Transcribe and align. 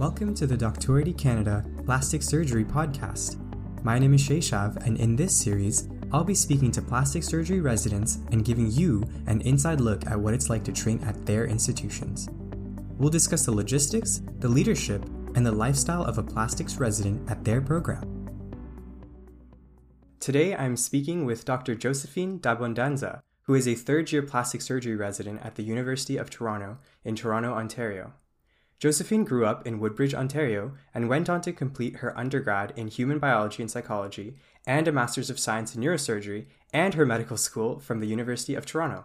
Welcome 0.00 0.34
to 0.36 0.46
the 0.46 0.56
Doctority 0.56 1.12
Canada 1.12 1.62
Plastic 1.84 2.22
Surgery 2.22 2.64
Podcast. 2.64 3.36
My 3.84 3.98
name 3.98 4.14
is 4.14 4.26
Shayshav, 4.26 4.86
and 4.86 4.96
in 4.96 5.14
this 5.14 5.36
series, 5.36 5.90
I'll 6.10 6.24
be 6.24 6.34
speaking 6.34 6.70
to 6.70 6.80
plastic 6.80 7.22
surgery 7.22 7.60
residents 7.60 8.16
and 8.32 8.42
giving 8.42 8.70
you 8.70 9.04
an 9.26 9.42
inside 9.42 9.78
look 9.78 10.06
at 10.06 10.18
what 10.18 10.32
it's 10.32 10.48
like 10.48 10.64
to 10.64 10.72
train 10.72 11.04
at 11.04 11.26
their 11.26 11.44
institutions. 11.44 12.30
We'll 12.96 13.10
discuss 13.10 13.44
the 13.44 13.52
logistics, 13.52 14.22
the 14.38 14.48
leadership, 14.48 15.04
and 15.34 15.44
the 15.44 15.52
lifestyle 15.52 16.04
of 16.04 16.16
a 16.16 16.22
plastics 16.22 16.76
resident 16.76 17.30
at 17.30 17.44
their 17.44 17.60
program. 17.60 18.26
Today, 20.18 20.56
I'm 20.56 20.78
speaking 20.78 21.26
with 21.26 21.44
Dr. 21.44 21.74
Josephine 21.74 22.38
Dabondanza, 22.38 23.20
who 23.42 23.54
is 23.54 23.68
a 23.68 23.74
third 23.74 24.10
year 24.12 24.22
plastic 24.22 24.62
surgery 24.62 24.96
resident 24.96 25.44
at 25.44 25.56
the 25.56 25.62
University 25.62 26.16
of 26.16 26.30
Toronto 26.30 26.78
in 27.04 27.16
Toronto, 27.16 27.52
Ontario. 27.52 28.14
Josephine 28.80 29.24
grew 29.24 29.44
up 29.44 29.66
in 29.66 29.78
Woodbridge, 29.78 30.14
Ontario, 30.14 30.72
and 30.94 31.06
went 31.06 31.28
on 31.28 31.42
to 31.42 31.52
complete 31.52 31.96
her 31.96 32.18
undergrad 32.18 32.72
in 32.76 32.88
human 32.88 33.18
biology 33.18 33.62
and 33.62 33.70
psychology 33.70 34.36
and 34.66 34.88
a 34.88 34.92
Master's 34.92 35.28
of 35.28 35.38
Science 35.38 35.74
in 35.74 35.82
Neurosurgery 35.82 36.46
and 36.72 36.94
her 36.94 37.04
medical 37.04 37.36
school 37.36 37.78
from 37.78 38.00
the 38.00 38.06
University 38.06 38.54
of 38.54 38.64
Toronto. 38.64 39.04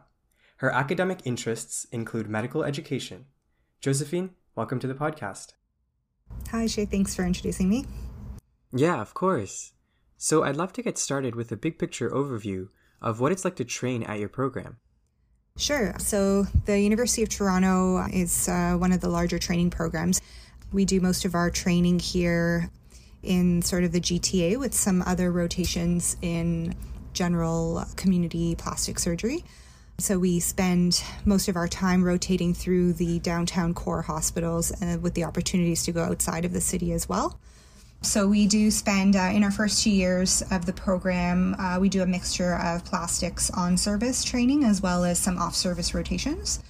Her 0.58 0.72
academic 0.72 1.20
interests 1.26 1.86
include 1.92 2.30
medical 2.30 2.64
education. 2.64 3.26
Josephine, 3.82 4.30
welcome 4.56 4.80
to 4.80 4.88
the 4.88 4.94
podcast. 4.94 5.56
Hi, 6.52 6.68
Shay. 6.68 6.86
Thanks 6.86 7.14
for 7.14 7.26
introducing 7.26 7.68
me. 7.68 7.84
Yeah, 8.74 9.02
of 9.02 9.14
course. 9.14 9.74
So 10.16 10.44
I'd 10.44 10.56
love 10.56 10.72
to 10.74 10.84
get 10.84 10.98
started 10.98 11.36
with 11.36 11.52
a 11.52 11.58
big 11.58 11.78
picture 11.78 12.10
overview 12.10 12.70
of 13.02 13.20
what 13.20 13.34
it's 13.34 13.44
like 13.44 13.58
to 13.58 13.66
train 13.66 14.04
at 14.04 14.20
your 14.20 14.30
program. 14.30 14.78
Sure. 15.58 15.96
So, 16.00 16.48
the 16.66 16.78
University 16.78 17.24
of 17.24 17.30
Toronto 17.30 18.06
is 18.12 18.50
uh, 18.50 18.74
one 18.74 18.92
of 18.92 19.00
the 19.00 19.08
larger 19.08 19.40
training 19.40 19.70
programs. 19.70 20.20
We 20.74 20.84
do 20.84 21.00
most 21.00 21.24
of 21.24 21.34
our 21.34 21.50
training 21.50 22.00
here 22.00 22.70
in 23.24 23.62
sort 23.62 23.86
of 23.86 23.94
the 23.94 24.02
GTA 24.02 24.60
with 24.60 24.74
some 24.74 25.02
other 25.04 25.32
rotations 25.32 26.18
in 26.22 26.76
general 27.14 27.86
community 27.96 28.56
plastic 28.56 29.00
surgery. 29.00 29.46
So, 29.98 30.20
we 30.20 30.42
spend 30.42 31.02
most 31.24 31.48
of 31.48 31.56
our 31.56 31.70
time 31.70 32.04
rotating 32.04 32.54
through 32.54 32.92
the 32.92 33.20
downtown 33.20 33.74
core 33.74 34.02
hospitals 34.02 34.74
uh, 34.82 34.98
with 35.00 35.14
the 35.14 35.24
opportunities 35.24 35.84
to 35.86 35.94
go 35.94 36.04
outside 36.04 36.44
of 36.44 36.52
the 36.52 36.60
city 36.60 36.92
as 36.92 37.08
well. 37.08 37.40
So 38.02 38.28
we 38.28 38.46
do 38.46 38.70
spend 38.70 39.16
uh, 39.16 39.32
in 39.34 39.44
our 39.44 39.52
first 39.52 39.84
two 39.84 39.90
years 39.90 40.44
of 40.52 40.66
the 40.66 40.74
program, 40.74 41.56
uh, 41.60 41.80
we 41.80 41.90
do 41.90 42.02
a 42.04 42.06
mixture 42.06 42.56
of 42.56 42.86
plastics 42.86 43.50
on 43.50 43.78
service 43.78 44.24
training 44.24 44.64
as 44.64 44.82
well 44.82 45.04
as 45.04 45.18
some 45.18 45.38
off 45.38 45.56
service 45.56 45.94
rotations. 45.94 46.62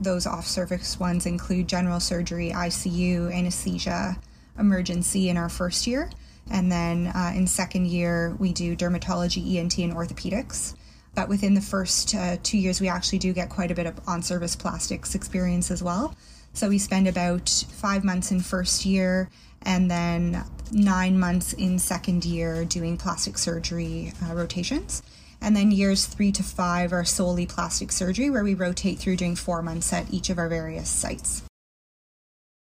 Those 0.00 0.26
off 0.26 0.46
service 0.46 0.98
ones 0.98 1.26
include 1.26 1.68
general 1.68 2.00
surgery, 2.00 2.50
ICU, 2.50 3.30
anesthesia, 3.32 4.16
emergency 4.58 5.28
in 5.28 5.36
our 5.36 5.50
first 5.50 5.86
year. 5.86 6.10
And 6.50 6.72
then 6.72 7.08
uh, 7.08 7.32
in 7.34 7.46
second 7.46 7.86
year, 7.86 8.34
we 8.38 8.52
do 8.52 8.74
dermatology, 8.74 9.56
ENT, 9.56 9.78
and 9.78 9.94
orthopedics. 9.94 10.74
But 11.14 11.28
within 11.28 11.54
the 11.54 11.60
first 11.60 12.14
uh, 12.14 12.38
two 12.42 12.56
years, 12.56 12.80
we 12.80 12.88
actually 12.88 13.18
do 13.18 13.32
get 13.32 13.50
quite 13.50 13.70
a 13.70 13.74
bit 13.74 13.86
of 13.86 14.00
on 14.08 14.22
service 14.22 14.56
plastics 14.56 15.14
experience 15.14 15.70
as 15.70 15.82
well. 15.82 16.14
So 16.52 16.68
we 16.68 16.78
spend 16.78 17.06
about 17.06 17.48
five 17.48 18.04
months 18.04 18.30
in 18.30 18.40
first 18.40 18.84
year 18.84 19.30
and 19.62 19.90
then 19.90 20.44
nine 20.72 21.18
months 21.18 21.52
in 21.52 21.78
second 21.78 22.24
year 22.24 22.64
doing 22.64 22.96
plastic 22.96 23.38
surgery 23.38 24.12
uh, 24.28 24.34
rotations. 24.34 25.02
And 25.40 25.56
then 25.56 25.70
years 25.70 26.06
three 26.06 26.32
to 26.32 26.42
five 26.42 26.92
are 26.92 27.04
solely 27.04 27.46
plastic 27.46 27.92
surgery, 27.92 28.28
where 28.28 28.44
we 28.44 28.54
rotate 28.54 28.98
through 28.98 29.16
doing 29.16 29.36
four 29.36 29.62
months 29.62 29.92
at 29.92 30.12
each 30.12 30.28
of 30.28 30.38
our 30.38 30.48
various 30.48 30.88
sites. 30.88 31.42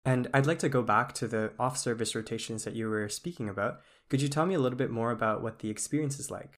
And 0.05 0.29
I'd 0.35 0.47
like 0.47 0.61
to 0.61 0.69
go 0.69 0.83
back 0.83 1.13
to 1.15 1.29
the 1.29 1.53
off 1.59 1.77
service 1.77 2.15
rotations 2.15 2.65
that 2.65 2.75
you 2.75 2.89
were 2.89 3.09
speaking 3.09 3.49
about. 3.49 3.81
Could 4.09 4.21
you 4.21 4.29
tell 4.29 4.47
me 4.47 4.55
a 4.55 4.59
little 4.59 4.79
bit 4.79 4.91
more 4.91 5.11
about 5.11 5.43
what 5.43 5.61
the 5.61 5.71
experience 5.71 6.19
is 6.19 6.31
like? 6.31 6.57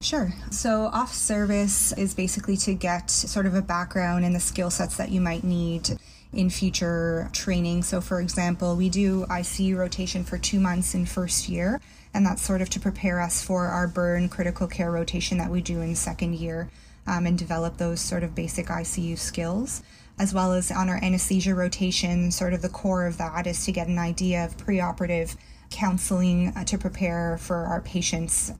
Sure. 0.00 0.32
So, 0.50 0.86
off 0.86 1.12
service 1.12 1.92
is 1.92 2.14
basically 2.14 2.56
to 2.58 2.74
get 2.74 3.08
sort 3.08 3.46
of 3.46 3.54
a 3.54 3.62
background 3.62 4.24
in 4.24 4.32
the 4.32 4.40
skill 4.40 4.70
sets 4.70 4.96
that 4.96 5.10
you 5.10 5.20
might 5.20 5.44
need 5.44 5.90
in 6.32 6.48
future 6.48 7.28
training. 7.32 7.82
So, 7.82 8.00
for 8.00 8.20
example, 8.20 8.74
we 8.74 8.88
do 8.88 9.26
ICU 9.26 9.76
rotation 9.76 10.24
for 10.24 10.38
two 10.38 10.60
months 10.60 10.94
in 10.94 11.04
first 11.04 11.48
year, 11.48 11.80
and 12.14 12.24
that's 12.24 12.42
sort 12.42 12.62
of 12.62 12.70
to 12.70 12.80
prepare 12.80 13.20
us 13.20 13.42
for 13.42 13.66
our 13.66 13.86
burn 13.86 14.28
critical 14.28 14.66
care 14.66 14.90
rotation 14.90 15.38
that 15.38 15.50
we 15.50 15.60
do 15.60 15.80
in 15.80 15.94
second 15.94 16.36
year 16.36 16.70
um, 17.06 17.26
and 17.26 17.38
develop 17.38 17.76
those 17.76 18.00
sort 18.00 18.22
of 18.22 18.34
basic 18.34 18.66
ICU 18.66 19.18
skills. 19.18 19.82
As 20.18 20.32
well 20.32 20.52
as 20.52 20.70
on 20.70 20.88
our 20.88 21.02
anesthesia 21.02 21.54
rotation, 21.54 22.30
sort 22.30 22.52
of 22.52 22.62
the 22.62 22.68
core 22.68 23.06
of 23.06 23.18
that 23.18 23.46
is 23.46 23.64
to 23.64 23.72
get 23.72 23.88
an 23.88 23.98
idea 23.98 24.44
of 24.44 24.56
preoperative 24.56 25.36
counseling 25.70 26.48
uh, 26.54 26.64
to 26.64 26.78
prepare 26.78 27.38
for 27.38 27.56
our 27.56 27.80
patients. 27.80 28.52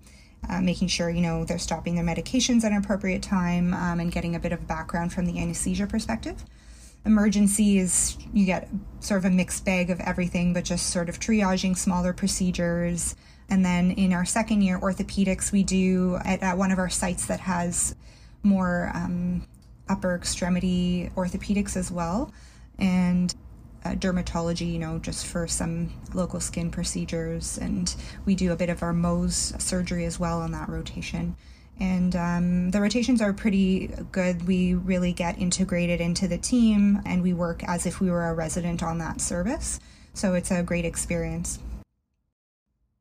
Uh, 0.48 0.60
making 0.60 0.88
sure 0.88 1.08
you 1.08 1.20
know 1.20 1.44
they're 1.44 1.56
stopping 1.56 1.94
their 1.94 2.04
medications 2.04 2.64
at 2.64 2.72
an 2.72 2.78
appropriate 2.78 3.22
time 3.22 3.72
um, 3.74 4.00
and 4.00 4.10
getting 4.10 4.34
a 4.34 4.40
bit 4.40 4.50
of 4.50 4.66
background 4.66 5.12
from 5.12 5.24
the 5.24 5.38
anesthesia 5.38 5.86
perspective 5.86 6.44
emergency 7.04 7.78
is 7.78 8.16
you 8.32 8.46
get 8.46 8.68
sort 9.00 9.18
of 9.18 9.24
a 9.24 9.30
mixed 9.30 9.64
bag 9.64 9.90
of 9.90 10.00
everything, 10.00 10.52
but 10.52 10.64
just 10.64 10.90
sort 10.90 11.08
of 11.08 11.18
triaging 11.18 11.76
smaller 11.76 12.12
procedures. 12.12 13.16
And 13.48 13.64
then 13.64 13.90
in 13.92 14.12
our 14.12 14.24
second 14.24 14.62
year 14.62 14.78
orthopedics, 14.78 15.52
we 15.52 15.62
do 15.62 16.18
at, 16.24 16.42
at 16.42 16.56
one 16.56 16.70
of 16.70 16.78
our 16.78 16.88
sites 16.88 17.26
that 17.26 17.40
has 17.40 17.94
more 18.42 18.90
um, 18.94 19.46
upper 19.88 20.14
extremity 20.14 21.10
orthopedics 21.16 21.76
as 21.76 21.90
well, 21.90 22.32
and 22.78 23.34
uh, 23.84 23.90
dermatology, 23.90 24.72
you 24.72 24.78
know, 24.78 24.98
just 24.98 25.26
for 25.26 25.46
some 25.48 25.92
local 26.14 26.40
skin 26.40 26.70
procedures. 26.70 27.58
And 27.58 27.94
we 28.24 28.34
do 28.34 28.52
a 28.52 28.56
bit 28.56 28.70
of 28.70 28.82
our 28.82 28.92
Mohs 28.92 29.60
surgery 29.60 30.04
as 30.04 30.20
well 30.20 30.40
on 30.40 30.52
that 30.52 30.68
rotation 30.68 31.36
and 31.80 32.14
um, 32.14 32.70
the 32.70 32.80
rotations 32.80 33.20
are 33.20 33.32
pretty 33.32 33.88
good. 34.12 34.46
We 34.46 34.74
really 34.74 35.12
get 35.12 35.38
integrated 35.38 36.00
into 36.00 36.28
the 36.28 36.38
team 36.38 37.00
and 37.04 37.22
we 37.22 37.32
work 37.32 37.64
as 37.64 37.86
if 37.86 38.00
we 38.00 38.10
were 38.10 38.28
a 38.28 38.34
resident 38.34 38.82
on 38.82 38.98
that 38.98 39.20
service. 39.20 39.80
So 40.14 40.34
it's 40.34 40.50
a 40.50 40.62
great 40.62 40.84
experience. 40.84 41.58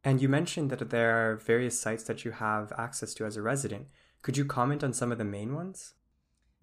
And 0.03 0.21
you 0.21 0.29
mentioned 0.29 0.71
that 0.71 0.89
there 0.89 1.11
are 1.11 1.35
various 1.35 1.79
sites 1.79 2.03
that 2.05 2.25
you 2.25 2.31
have 2.31 2.73
access 2.77 3.13
to 3.15 3.25
as 3.25 3.37
a 3.37 3.41
resident. 3.41 3.87
Could 4.23 4.37
you 4.37 4.45
comment 4.45 4.83
on 4.83 4.93
some 4.93 5.11
of 5.11 5.17
the 5.17 5.25
main 5.25 5.53
ones? 5.53 5.93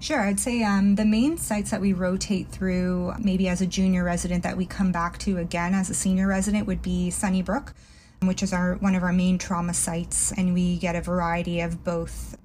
Sure, 0.01 0.21
I'd 0.21 0.39
say 0.39 0.63
um, 0.63 0.95
the 0.95 1.05
main 1.05 1.37
sites 1.37 1.73
that 1.73 1.81
we 1.81 1.93
rotate 1.93 2.49
through, 2.49 3.15
maybe 3.19 3.49
as 3.49 3.61
a 3.61 3.67
junior 3.67 4.05
resident, 4.05 4.45
that 4.45 4.57
we 4.57 4.65
come 4.65 4.93
back 4.93 5.19
to 5.19 5.39
again 5.39 5.75
as 5.75 5.91
a 5.91 5.95
senior 5.95 6.29
resident, 6.29 6.69
would 6.69 6.83
be 6.83 7.11
Sunnybrook 7.11 7.75
which 8.23 8.43
is 8.43 8.53
our 8.53 8.75
one 8.77 8.95
of 8.95 9.03
our 9.03 9.13
main 9.13 9.39
trauma 9.39 9.75
sites, 9.75 10.33
and 10.33 10.55
we 10.55 10.77
get 10.79 10.97
a 10.97 11.01
variety 11.01 11.61
of 11.61 11.85
both 11.85 12.37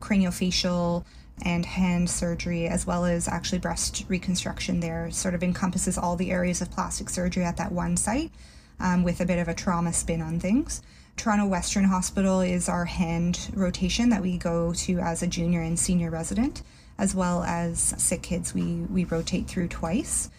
craniofacial 0.00 1.04
and 1.44 1.64
hand 1.64 2.10
surgery, 2.10 2.66
as 2.66 2.86
well 2.86 3.04
as 3.04 3.28
actually 3.28 3.58
breast 3.58 4.04
reconstruction. 4.08 4.80
There 4.80 5.10
sort 5.10 5.34
of 5.34 5.42
encompasses 5.42 5.98
all 5.98 6.16
the 6.16 6.30
areas 6.30 6.60
of 6.60 6.70
plastic 6.70 7.10
surgery 7.10 7.44
at 7.44 7.56
that 7.58 7.72
one 7.72 7.96
site, 7.96 8.32
um, 8.80 9.04
with 9.04 9.20
a 9.20 9.26
bit 9.26 9.38
of 9.38 9.48
a 9.48 9.54
trauma 9.54 9.92
spin 9.92 10.20
on 10.20 10.40
things. 10.40 10.82
Toronto 11.16 11.46
Western 11.46 11.84
Hospital 11.84 12.40
is 12.40 12.68
our 12.68 12.84
hand 12.84 13.50
rotation 13.54 14.08
that 14.10 14.22
we 14.22 14.38
go 14.38 14.72
to 14.72 15.00
as 15.00 15.22
a 15.22 15.26
junior 15.26 15.60
and 15.60 15.78
senior 15.78 16.10
resident, 16.10 16.62
as 16.96 17.14
well 17.14 17.42
as 17.42 17.80
sick 17.98 18.22
kids 18.22 18.54
we, 18.54 18.82
we 18.90 19.04
rotate 19.04 19.48
through 19.48 19.68
twice. 19.68 20.30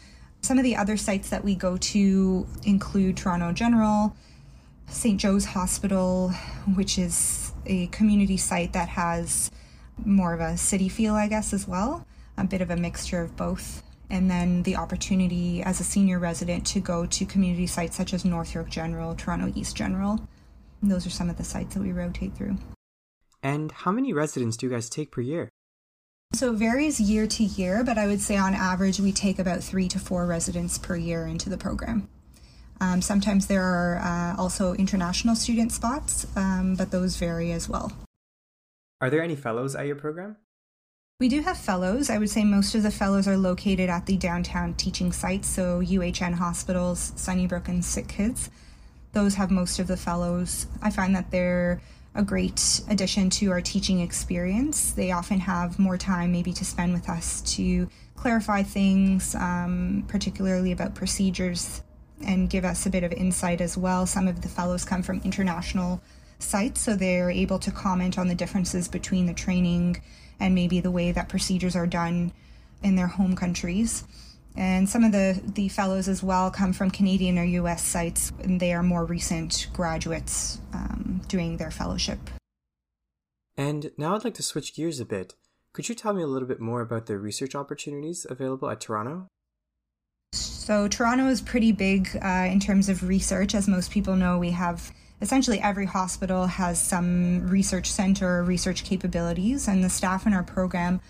Some 0.42 0.58
of 0.58 0.64
the 0.64 0.78
other 0.78 0.96
sites 0.96 1.30
that 1.30 1.44
we 1.44 1.54
go 1.54 1.76
to 1.78 2.48
include 2.64 3.18
Toronto 3.18 3.52
General, 3.52 4.16
St. 4.90 5.20
Joe's 5.20 5.46
Hospital, 5.46 6.30
which 6.76 6.98
is 6.98 7.54
a 7.66 7.88
community 7.88 8.38
site 8.38 8.74
that 8.74 8.90
has 8.90 9.52
more 10.04 10.34
of 10.34 10.40
a 10.40 10.58
city 10.58 10.90
feel, 10.90 11.14
I 11.14 11.28
guess, 11.28 11.54
as 11.54 11.68
well, 11.68 12.06
a 12.38 12.44
bit 12.44 12.62
of 12.62 12.72
a 12.72 12.76
mixture 12.76 13.22
of 13.22 13.36
both. 13.38 13.84
And 14.10 14.30
then 14.30 14.64
the 14.64 14.76
opportunity 14.76 15.62
as 15.62 15.80
a 15.80 15.84
senior 15.84 16.18
resident 16.18 16.66
to 16.68 16.80
go 16.80 17.06
to 17.06 17.26
community 17.26 17.68
sites 17.68 17.96
such 17.96 18.14
as 18.14 18.26
North 18.26 18.56
York 18.56 18.70
General, 18.70 19.14
Toronto 19.16 19.52
East 19.56 19.76
General. 19.76 20.20
And 20.82 20.92
those 20.92 21.06
are 21.06 21.12
some 21.12 21.30
of 21.30 21.38
the 21.38 21.44
sites 21.44 21.76
that 21.76 21.82
we 21.82 21.92
rotate 21.92 22.36
through. 22.36 22.58
And 23.44 23.72
how 23.72 23.92
many 23.92 24.12
residents 24.12 24.58
do 24.58 24.66
you 24.66 24.72
guys 24.72 24.90
take 24.90 25.12
per 25.12 25.22
year? 25.22 25.50
So 26.34 26.52
it 26.52 26.58
varies 26.58 27.00
year 27.00 27.28
to 27.28 27.44
year, 27.44 27.84
but 27.84 27.98
I 27.98 28.08
would 28.08 28.22
say 28.22 28.38
on 28.38 28.54
average 28.54 29.00
we 29.00 29.12
take 29.12 29.40
about 29.40 29.64
three 29.64 29.88
to 29.90 30.00
four 30.00 30.26
residents 30.26 30.78
per 30.78 30.96
year 30.96 31.26
into 31.26 31.50
the 31.50 31.58
program. 31.58 32.10
Um, 32.82 33.02
sometimes 33.02 33.48
there 33.48 33.64
are 33.64 33.98
uh, 33.98 34.42
also 34.42 34.74
international 34.74 35.36
student 35.36 35.72
spots, 35.72 36.26
um, 36.36 36.76
but 36.76 36.92
those 36.92 37.18
vary 37.18 37.52
as 37.52 37.68
well. 37.68 37.92
Are 39.02 39.10
there 39.10 39.22
any 39.22 39.36
fellows 39.36 39.76
at 39.76 39.86
your 39.86 39.96
program? 39.96 40.38
We 41.20 41.28
do 41.28 41.42
have 41.42 41.58
fellows. 41.58 42.10
I 42.10 42.18
would 42.18 42.30
say 42.30 42.46
most 42.46 42.76
of 42.76 42.84
the 42.84 42.92
fellows 42.92 43.28
are 43.28 43.36
located 43.36 43.90
at 43.90 44.06
the 44.06 44.16
downtown 44.16 44.74
teaching 44.76 45.12
sites, 45.12 45.50
so 45.50 45.82
UHN 45.82 46.36
hospitals, 46.36 47.12
Sunnybrook, 47.18 47.68
and 47.68 47.84
Sick 47.84 48.08
Kids. 48.08 48.50
Those 49.12 49.36
have 49.36 49.52
most 49.52 49.80
of 49.80 49.88
the 49.88 49.98
fellows. 49.98 50.68
I 50.82 50.92
find 50.92 51.14
that 51.16 51.32
they're 51.32 51.82
a 52.16 52.24
great 52.24 52.82
addition 52.90 53.30
to 53.32 53.52
our 53.52 53.62
teaching 53.62 54.00
experience. 54.00 54.92
They 54.92 55.12
often 55.12 55.42
have 55.42 55.78
more 55.78 55.98
time 55.98 56.32
maybe 56.32 56.54
to 56.54 56.64
spend 56.64 56.94
with 56.94 57.10
us 57.10 57.42
to 57.56 57.90
clarify 58.16 58.64
things, 58.64 59.36
um, 59.36 60.06
particularly 60.08 60.72
about 60.72 60.96
procedures 60.96 61.82
and 62.26 62.50
give 62.50 62.66
us 62.66 62.86
a 62.86 62.90
bit 62.90 63.04
of 63.04 63.12
insight 63.14 63.62
as 63.62 63.78
well. 63.78 64.06
Some 64.06 64.28
of 64.28 64.42
the 64.42 64.50
fellows 64.50 64.86
come 64.86 65.04
from 65.04 65.22
international 65.24 66.02
sites, 66.40 66.82
so 66.82 66.96
they're 66.96 67.32
able 67.32 67.60
to 67.60 67.72
comment 67.72 68.18
on 68.18 68.28
the 68.28 68.36
differences 68.36 68.88
between 68.88 69.26
the 69.26 69.34
training 69.34 70.02
and 70.40 70.56
maybe 70.56 70.80
the 70.80 70.92
way 70.92 71.12
that 71.12 71.30
procedures 71.30 71.76
are 71.76 71.88
done 71.88 72.32
in 72.82 72.96
their 72.96 73.08
home 73.08 73.36
countries. 73.36 74.06
And 74.56 74.90
some 74.90 75.04
of 75.04 75.12
the, 75.12 75.42
the 75.46 75.70
fellows 75.70 76.08
as 76.08 76.24
well 76.24 76.50
come 76.52 76.74
from 76.74 76.92
Canadian 76.92 77.38
or 77.38 77.44
US 77.44 77.84
sites, 77.84 78.32
and 78.42 78.60
they 78.60 78.74
are 78.74 78.84
more 78.84 79.06
recent 79.06 79.68
graduates 79.74 80.60
um, 80.74 81.22
doing 81.28 81.58
their 81.58 81.72
fellowship. 81.72 82.20
And 83.56 83.92
now 83.98 84.16
I'd 84.16 84.24
like 84.24 84.34
to 84.36 84.44
switch 84.44 84.76
gears 84.76 85.00
a 85.00 85.06
bit. 85.06 85.36
Could 85.74 85.88
you 85.88 85.96
tell 85.96 86.14
me 86.14 86.24
a 86.24 86.28
little 86.28 86.48
bit 86.48 86.60
more 86.60 86.82
about 86.82 87.06
the 87.06 87.18
research 87.18 87.56
opportunities 87.56 88.26
available 88.30 88.70
at 88.70 88.82
Toronto? 88.82 89.28
So, 90.70 90.88
Toronto 90.88 91.26
is 91.30 91.42
pretty 91.42 91.72
big 91.72 92.16
uh, 92.24 92.48
in 92.48 92.60
terms 92.60 92.90
of 92.90 93.08
research. 93.08 93.56
As 93.56 93.68
most 93.68 93.90
people 93.90 94.16
know, 94.16 94.38
we 94.38 94.52
have 94.52 94.94
essentially 95.20 95.60
every 95.60 95.88
hospital 95.88 96.46
has 96.46 96.80
some 96.80 97.50
research 97.50 97.92
center, 97.92 98.44
research 98.44 98.84
capabilities, 98.84 99.68
and 99.68 99.84
the 99.84 99.90
staff 99.90 100.28
in 100.28 100.34
our 100.34 100.44
program 100.44 101.02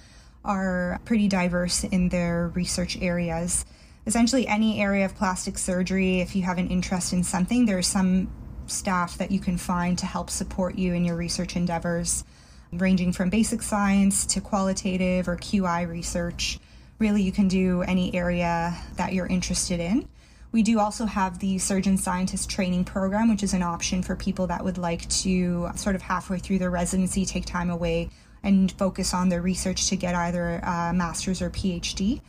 are 0.46 1.02
pretty 1.04 1.28
diverse 1.28 1.84
in 1.84 2.08
their 2.08 2.48
research 2.56 2.98
areas. 3.02 3.66
Essentially, 4.08 4.48
any 4.48 4.80
area 4.82 5.04
of 5.04 5.14
plastic 5.16 5.58
surgery, 5.58 6.22
if 6.22 6.38
you 6.38 6.44
have 6.44 6.58
an 6.58 6.70
interest 6.70 7.12
in 7.12 7.22
something, 7.26 7.66
there's 7.66 7.86
some 7.86 8.32
staff 8.68 9.18
that 9.18 9.30
you 9.30 9.42
can 9.42 9.58
find 9.58 9.98
to 9.98 10.06
help 10.06 10.30
support 10.30 10.78
you 10.78 10.94
in 10.94 11.04
your 11.04 11.18
research 11.18 11.58
endeavors, 11.58 12.24
ranging 12.72 13.12
from 13.12 13.30
basic 13.30 13.62
science 13.62 14.26
to 14.28 14.40
qualitative 14.40 15.28
or 15.28 15.36
QI 15.36 15.86
research. 15.86 16.60
Really, 17.00 17.22
you 17.22 17.32
can 17.32 17.48
do 17.48 17.82
any 17.84 18.14
area 18.14 18.76
that 18.98 19.14
you're 19.14 19.26
interested 19.26 19.80
in. 19.80 20.08
We 20.52 20.64
do 20.64 20.80
also 20.80 21.06
have 21.06 21.40
the 21.40 21.58
surgeon 21.58 21.98
scientist 21.98 22.50
training 22.50 22.84
program, 22.84 23.30
which 23.30 23.42
is 23.42 23.54
an 23.54 23.64
option 23.64 24.04
for 24.04 24.18
people 24.18 24.48
that 24.48 24.64
would 24.64 24.78
like 24.78 25.08
to 25.10 25.70
sort 25.76 25.96
of 25.96 26.02
halfway 26.02 26.40
through 26.40 26.60
their 26.60 26.72
residency 26.72 27.26
take 27.26 27.46
time 27.46 27.70
away 27.70 28.10
and 28.44 28.72
focus 28.74 29.14
on 29.14 29.30
their 29.30 29.42
research 29.42 29.88
to 29.88 29.96
get 29.96 30.14
either 30.14 30.56
a 30.64 30.92
master's 30.94 31.42
or 31.42 31.50
PhD. 31.50 32.22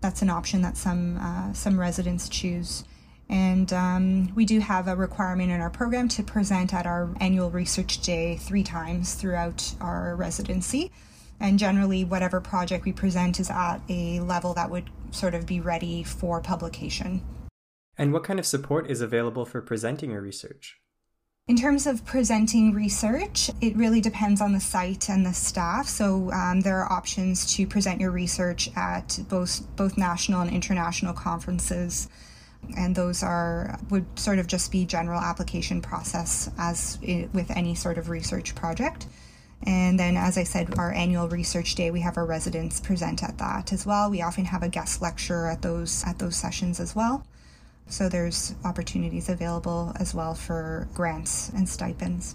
That's 0.00 0.22
an 0.22 0.30
option 0.30 0.62
that 0.62 0.76
some 0.76 1.18
uh, 1.18 1.52
some 1.52 1.78
residents 1.78 2.28
choose. 2.28 2.84
And 3.28 3.72
um, 3.72 4.34
we 4.34 4.44
do 4.44 4.60
have 4.60 4.88
a 4.88 4.96
requirement 4.96 5.50
in 5.50 5.60
our 5.60 5.70
program 5.70 6.08
to 6.10 6.22
present 6.22 6.72
at 6.74 6.86
our 6.86 7.10
annual 7.20 7.50
research 7.50 8.00
day 8.00 8.36
three 8.36 8.62
times 8.62 9.14
throughout 9.14 9.74
our 9.80 10.16
residency. 10.16 10.92
And 11.40 11.58
generally, 11.58 12.04
whatever 12.04 12.40
project 12.40 12.84
we 12.84 12.92
present 12.92 13.38
is 13.40 13.50
at 13.50 13.80
a 13.88 14.20
level 14.20 14.54
that 14.54 14.70
would 14.70 14.90
sort 15.10 15.34
of 15.34 15.46
be 15.46 15.60
ready 15.60 16.02
for 16.02 16.40
publication. 16.40 17.22
And 17.98 18.12
what 18.12 18.24
kind 18.24 18.38
of 18.38 18.46
support 18.46 18.90
is 18.90 19.00
available 19.00 19.44
for 19.44 19.60
presenting 19.60 20.10
your 20.10 20.20
research? 20.20 20.78
In 21.48 21.56
terms 21.56 21.86
of 21.86 22.04
presenting 22.04 22.72
research, 22.72 23.50
it 23.60 23.76
really 23.76 24.00
depends 24.00 24.40
on 24.40 24.52
the 24.52 24.58
site 24.58 25.08
and 25.08 25.24
the 25.24 25.32
staff. 25.32 25.86
So 25.86 26.32
um, 26.32 26.62
there 26.62 26.80
are 26.80 26.92
options 26.92 27.54
to 27.54 27.68
present 27.68 28.00
your 28.00 28.10
research 28.10 28.68
at 28.74 29.20
both 29.28 29.64
both 29.76 29.96
national 29.96 30.40
and 30.40 30.50
international 30.50 31.12
conferences, 31.12 32.08
and 32.76 32.96
those 32.96 33.22
are 33.22 33.78
would 33.90 34.06
sort 34.18 34.40
of 34.40 34.48
just 34.48 34.72
be 34.72 34.84
general 34.84 35.20
application 35.20 35.80
process 35.80 36.50
as 36.58 36.98
it, 37.00 37.32
with 37.32 37.48
any 37.52 37.76
sort 37.76 37.96
of 37.96 38.10
research 38.10 38.56
project. 38.56 39.06
And 39.62 39.98
then, 39.98 40.16
as 40.16 40.36
I 40.36 40.44
said, 40.44 40.78
our 40.78 40.92
annual 40.92 41.28
research 41.28 41.74
day, 41.74 41.90
we 41.90 42.00
have 42.00 42.16
our 42.16 42.26
residents 42.26 42.78
present 42.78 43.22
at 43.22 43.38
that 43.38 43.72
as 43.72 43.86
well. 43.86 44.10
We 44.10 44.22
often 44.22 44.44
have 44.44 44.62
a 44.62 44.68
guest 44.68 45.00
lecturer 45.00 45.48
at 45.48 45.62
those 45.62 46.04
at 46.04 46.18
those 46.18 46.36
sessions 46.36 46.78
as 46.78 46.94
well. 46.94 47.26
So 47.88 48.08
there's 48.08 48.54
opportunities 48.64 49.28
available 49.28 49.92
as 49.98 50.14
well 50.14 50.34
for 50.34 50.88
grants 50.92 51.50
and 51.50 51.68
stipends. 51.68 52.34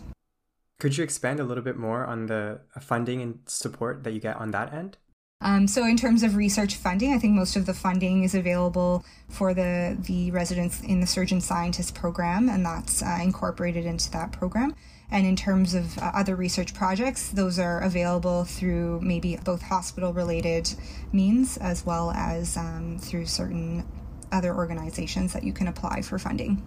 Could 0.79 0.97
you 0.97 1.03
expand 1.03 1.39
a 1.39 1.43
little 1.43 1.63
bit 1.63 1.77
more 1.77 2.05
on 2.05 2.25
the 2.25 2.61
funding 2.79 3.21
and 3.21 3.39
support 3.45 4.03
that 4.03 4.13
you 4.13 4.19
get 4.19 4.37
on 4.37 4.51
that 4.51 4.73
end? 4.73 4.97
Um, 5.41 5.67
so, 5.67 5.85
in 5.85 5.97
terms 5.97 6.23
of 6.23 6.35
research 6.35 6.75
funding, 6.75 7.13
I 7.13 7.17
think 7.17 7.33
most 7.33 7.55
of 7.55 7.65
the 7.65 7.73
funding 7.73 8.23
is 8.23 8.35
available 8.35 9.03
for 9.27 9.53
the 9.53 9.97
the 9.99 10.31
residents 10.31 10.81
in 10.81 11.01
the 11.01 11.07
surgeon 11.07 11.41
scientist 11.41 11.95
program, 11.95 12.47
and 12.47 12.63
that's 12.65 13.01
uh, 13.01 13.19
incorporated 13.21 13.85
into 13.85 14.11
that 14.11 14.31
program. 14.31 14.75
And 15.11 15.27
in 15.27 15.35
terms 15.35 15.73
of 15.73 15.97
uh, 15.97 16.11
other 16.13 16.35
research 16.35 16.73
projects, 16.73 17.29
those 17.29 17.59
are 17.59 17.81
available 17.81 18.45
through 18.45 19.01
maybe 19.01 19.37
both 19.43 19.61
hospital 19.61 20.13
related 20.13 20.73
means 21.11 21.57
as 21.57 21.85
well 21.85 22.11
as 22.11 22.55
um, 22.55 22.97
through 22.97 23.25
certain 23.25 23.85
other 24.31 24.55
organizations 24.55 25.33
that 25.33 25.43
you 25.43 25.51
can 25.51 25.67
apply 25.67 26.01
for 26.01 26.17
funding. 26.17 26.65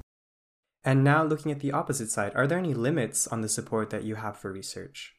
And 0.85 1.03
now, 1.03 1.25
looking 1.25 1.51
at 1.51 1.61
the 1.61 1.73
opposite 1.73 2.11
side, 2.11 2.33
are 2.35 2.47
there 2.47 2.59
any 2.59 2.75
limits 2.75 3.27
on 3.27 3.41
the 3.41 3.49
support 3.49 3.89
that 3.89 4.05
you 4.05 4.17
have 4.17 4.37
for 4.37 4.53
research? 4.53 5.15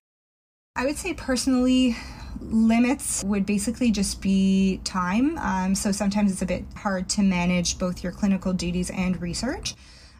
I 0.76 0.86
would 0.86 0.98
say 0.98 1.14
personally, 1.14 1.96
limits 2.42 3.24
would 3.24 3.46
basically 3.46 3.92
just 3.92 4.22
be 4.22 4.82
time. 4.84 5.38
Um, 5.40 5.74
so 5.74 5.92
sometimes 5.92 6.32
it's 6.32 6.42
a 6.42 6.46
bit 6.46 6.66
hard 6.76 7.10
to 7.10 7.24
manage 7.24 7.80
both 7.80 8.04
your 8.04 8.12
clinical 8.12 8.54
duties 8.54 8.92
and 8.92 9.20
research. 9.22 9.74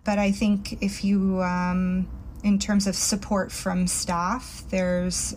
But 0.06 0.18
I 0.18 0.32
think 0.32 0.82
if 0.82 1.04
you, 1.04 1.44
um, 1.44 2.08
in 2.46 2.60
terms 2.60 2.86
of 2.86 2.96
support 2.96 3.52
from 3.52 3.88
staff, 3.88 4.64
there's 4.70 5.36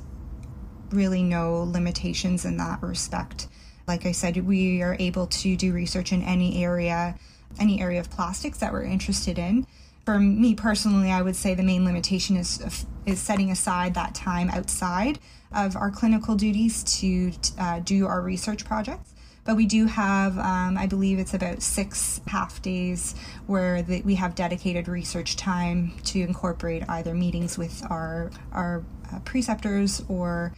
really 0.90 1.22
no 1.22 1.62
limitations 1.62 2.44
in 2.44 2.58
that 2.58 2.82
respect. 2.82 3.48
Like 3.86 4.04
I 4.04 4.12
said, 4.12 4.46
we 4.46 4.82
are 4.82 4.94
able 4.98 5.26
to 5.26 5.56
do 5.56 5.72
research 5.72 6.12
in 6.12 6.22
any 6.22 6.62
area, 6.62 7.18
any 7.58 7.80
area 7.80 7.98
of 7.98 8.10
plastics 8.10 8.58
that 8.58 8.74
we're 8.74 8.84
interested 8.84 9.38
in. 9.38 9.66
For 10.04 10.18
me 10.18 10.54
personally, 10.54 11.10
I 11.10 11.22
would 11.22 11.34
say 11.34 11.54
the 11.54 11.62
main 11.62 11.86
limitation 11.86 12.36
is 12.36 12.86
is 13.06 13.18
setting 13.18 13.50
aside 13.50 13.94
that 13.94 14.14
time 14.14 14.50
outside 14.50 15.18
of 15.50 15.76
our 15.76 15.90
clinical 15.90 16.34
duties 16.34 16.84
to 17.00 17.32
uh, 17.58 17.80
do 17.80 18.06
our 18.06 18.20
research 18.20 18.66
projects. 18.66 19.14
But 19.48 19.56
we 19.56 19.64
do 19.64 19.86
have, 19.86 20.36
um, 20.36 20.76
I 20.76 20.86
believe 20.86 21.18
it's 21.18 21.32
about 21.32 21.62
six 21.62 22.20
half 22.26 22.60
days 22.60 23.14
where 23.46 23.80
the, 23.80 24.02
we 24.02 24.16
have 24.16 24.34
dedicated 24.34 24.88
research 24.88 25.36
time 25.36 25.94
to 26.04 26.20
incorporate 26.20 26.82
either 26.86 27.14
meetings 27.14 27.56
with 27.56 27.82
our 27.88 28.30
our 28.52 28.84
uh, 29.10 29.20
preceptors 29.20 30.04
or 30.06 30.52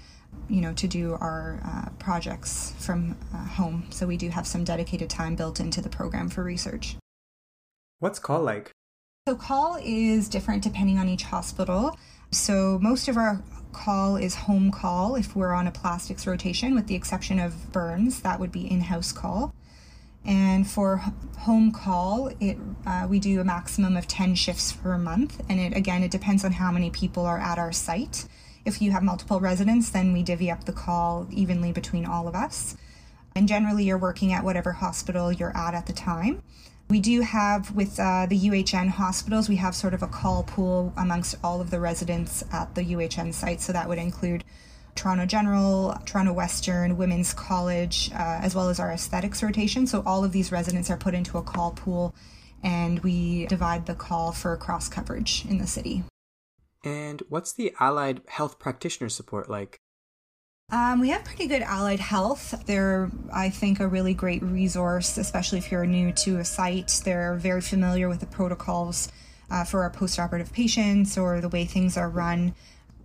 you 0.49 0.61
know, 0.61 0.73
to 0.73 0.89
do 0.89 1.13
our 1.21 1.61
uh, 1.65 1.91
projects 2.01 2.75
from 2.79 3.17
uh, 3.33 3.45
home. 3.45 3.87
So 3.91 4.09
we 4.09 4.17
do 4.17 4.29
have 4.31 4.45
some 4.45 4.65
dedicated 4.65 5.09
time 5.09 5.37
built 5.37 5.61
into 5.61 5.81
the 5.81 5.89
program 5.89 6.29
for 6.29 6.43
research. 6.43 6.97
What's 8.01 8.19
call 8.19 8.43
like? 8.43 8.73
So 9.29 9.37
call 9.37 9.79
is 9.81 10.29
different 10.29 10.65
depending 10.65 10.99
on 10.99 11.09
each 11.09 11.23
hospital. 11.23 11.97
So 12.33 12.81
most 12.83 13.07
of 13.07 13.17
our 13.17 13.41
call 13.73 14.17
is 14.17 14.35
home 14.35 14.71
call 14.71 15.17
if 15.17 15.35
we're 15.35 15.53
on 15.53 15.67
a 15.67 15.71
plastics 15.71 16.27
rotation, 16.27 16.75
with 16.75 16.87
the 16.87 16.95
exception 16.95 17.39
of 17.39 17.73
burns, 17.73 18.21
that 18.21 18.41
would 18.41 18.53
be 18.53 18.71
in-house 18.71 19.13
call. 19.13 19.55
And 20.25 20.69
for 20.69 21.03
home 21.39 21.73
call, 21.73 22.31
it 22.41 22.59
uh, 22.87 23.07
we 23.09 23.19
do 23.19 23.41
a 23.41 23.45
maximum 23.45 23.97
of 23.97 24.07
10 24.07 24.35
shifts 24.35 24.73
per 24.73 24.99
month. 24.99 25.41
And 25.49 25.59
it 25.59 25.77
again, 25.77 26.03
it 26.03 26.11
depends 26.11 26.45
on 26.45 26.53
how 26.53 26.71
many 26.71 26.91
people 26.91 27.25
are 27.25 27.39
at 27.39 27.59
our 27.59 27.73
site. 27.73 28.27
If 28.65 28.83
you 28.83 28.91
have 28.91 29.03
multiple 29.03 29.41
residents, 29.41 29.91
then 29.91 30.13
we 30.13 30.23
divvy 30.23 30.51
up 30.51 30.65
the 30.65 30.73
call 30.73 31.27
evenly 31.31 31.73
between 31.73 32.05
all 32.05 32.29
of 32.29 32.35
us. 32.35 32.77
And 33.35 33.49
generally, 33.49 33.85
you're 33.85 33.99
working 33.99 34.33
at 34.33 34.45
whatever 34.45 34.73
hospital 34.73 35.33
you're 35.33 35.57
at 35.57 35.75
at 35.75 35.87
the 35.87 35.93
time. 35.93 36.43
We 36.91 36.99
do 36.99 37.21
have, 37.21 37.71
with 37.77 38.01
uh, 38.01 38.27
the 38.27 38.37
UHN 38.37 38.89
hospitals, 38.89 39.49
we 39.49 39.55
have 39.57 39.77
sort 39.77 39.95
of 39.95 40.03
a 40.03 40.09
call 40.09 40.43
pool 40.43 40.93
amongst 40.97 41.37
all 41.45 41.61
of 41.61 41.71
the 41.71 41.79
residents 41.79 42.43
at 42.53 42.75
the 42.75 42.83
UHN 42.83 43.33
site. 43.33 43.61
So 43.61 43.73
that 43.73 43.89
would 43.89 43.99
include 43.99 44.43
Toronto 44.97 45.25
General, 45.25 45.97
Toronto 46.05 46.33
Western, 46.33 46.97
Women's 46.97 47.33
College, 47.33 48.11
uh, 48.13 48.41
as 48.43 48.57
well 48.57 48.69
as 48.69 48.81
our 48.81 48.91
aesthetics 48.91 49.41
rotation. 49.41 49.87
So 49.87 50.03
all 50.05 50.25
of 50.25 50.33
these 50.33 50.51
residents 50.51 50.91
are 50.91 50.97
put 50.97 51.15
into 51.15 51.39
a 51.39 51.43
call 51.43 51.71
pool 51.71 52.13
and 52.61 52.99
we 53.05 53.47
divide 53.47 53.87
the 53.87 53.95
call 53.95 54.33
for 54.33 54.57
cross 54.57 54.89
coverage 54.89 55.45
in 55.49 55.59
the 55.59 55.69
city. 55.69 56.03
And 56.83 57.23
what's 57.29 57.53
the 57.53 57.73
allied 57.79 58.23
health 58.27 58.59
practitioner 58.59 59.11
support 59.11 59.49
like? 59.49 59.79
Um, 60.73 61.01
we 61.01 61.09
have 61.09 61.25
pretty 61.25 61.49
good 61.49 61.63
allied 61.63 61.99
health. 61.99 62.63
They're, 62.67 63.11
I 63.33 63.51
think, 63.51 63.81
a 63.81 63.89
really 63.89 64.15
great 64.15 64.43
resource, 64.43 65.19
especially 65.19 65.59
if 65.59 65.73
you're 65.73 65.85
new 65.85 66.13
to 66.13 66.39
a 66.39 66.45
site. 66.45 67.01
They're 67.05 67.35
very 67.35 67.61
familiar 67.61 68.09
with 68.09 68.21
the 68.21 68.27
protocols 68.27 69.11
uh, 69.51 69.65
for 69.65 69.83
our 69.83 69.91
postoperative 69.91 70.53
patients 70.53 71.19
or 71.19 71.41
the 71.41 71.49
way 71.49 71.65
things 71.65 71.97
are 71.97 72.09
run. 72.09 72.55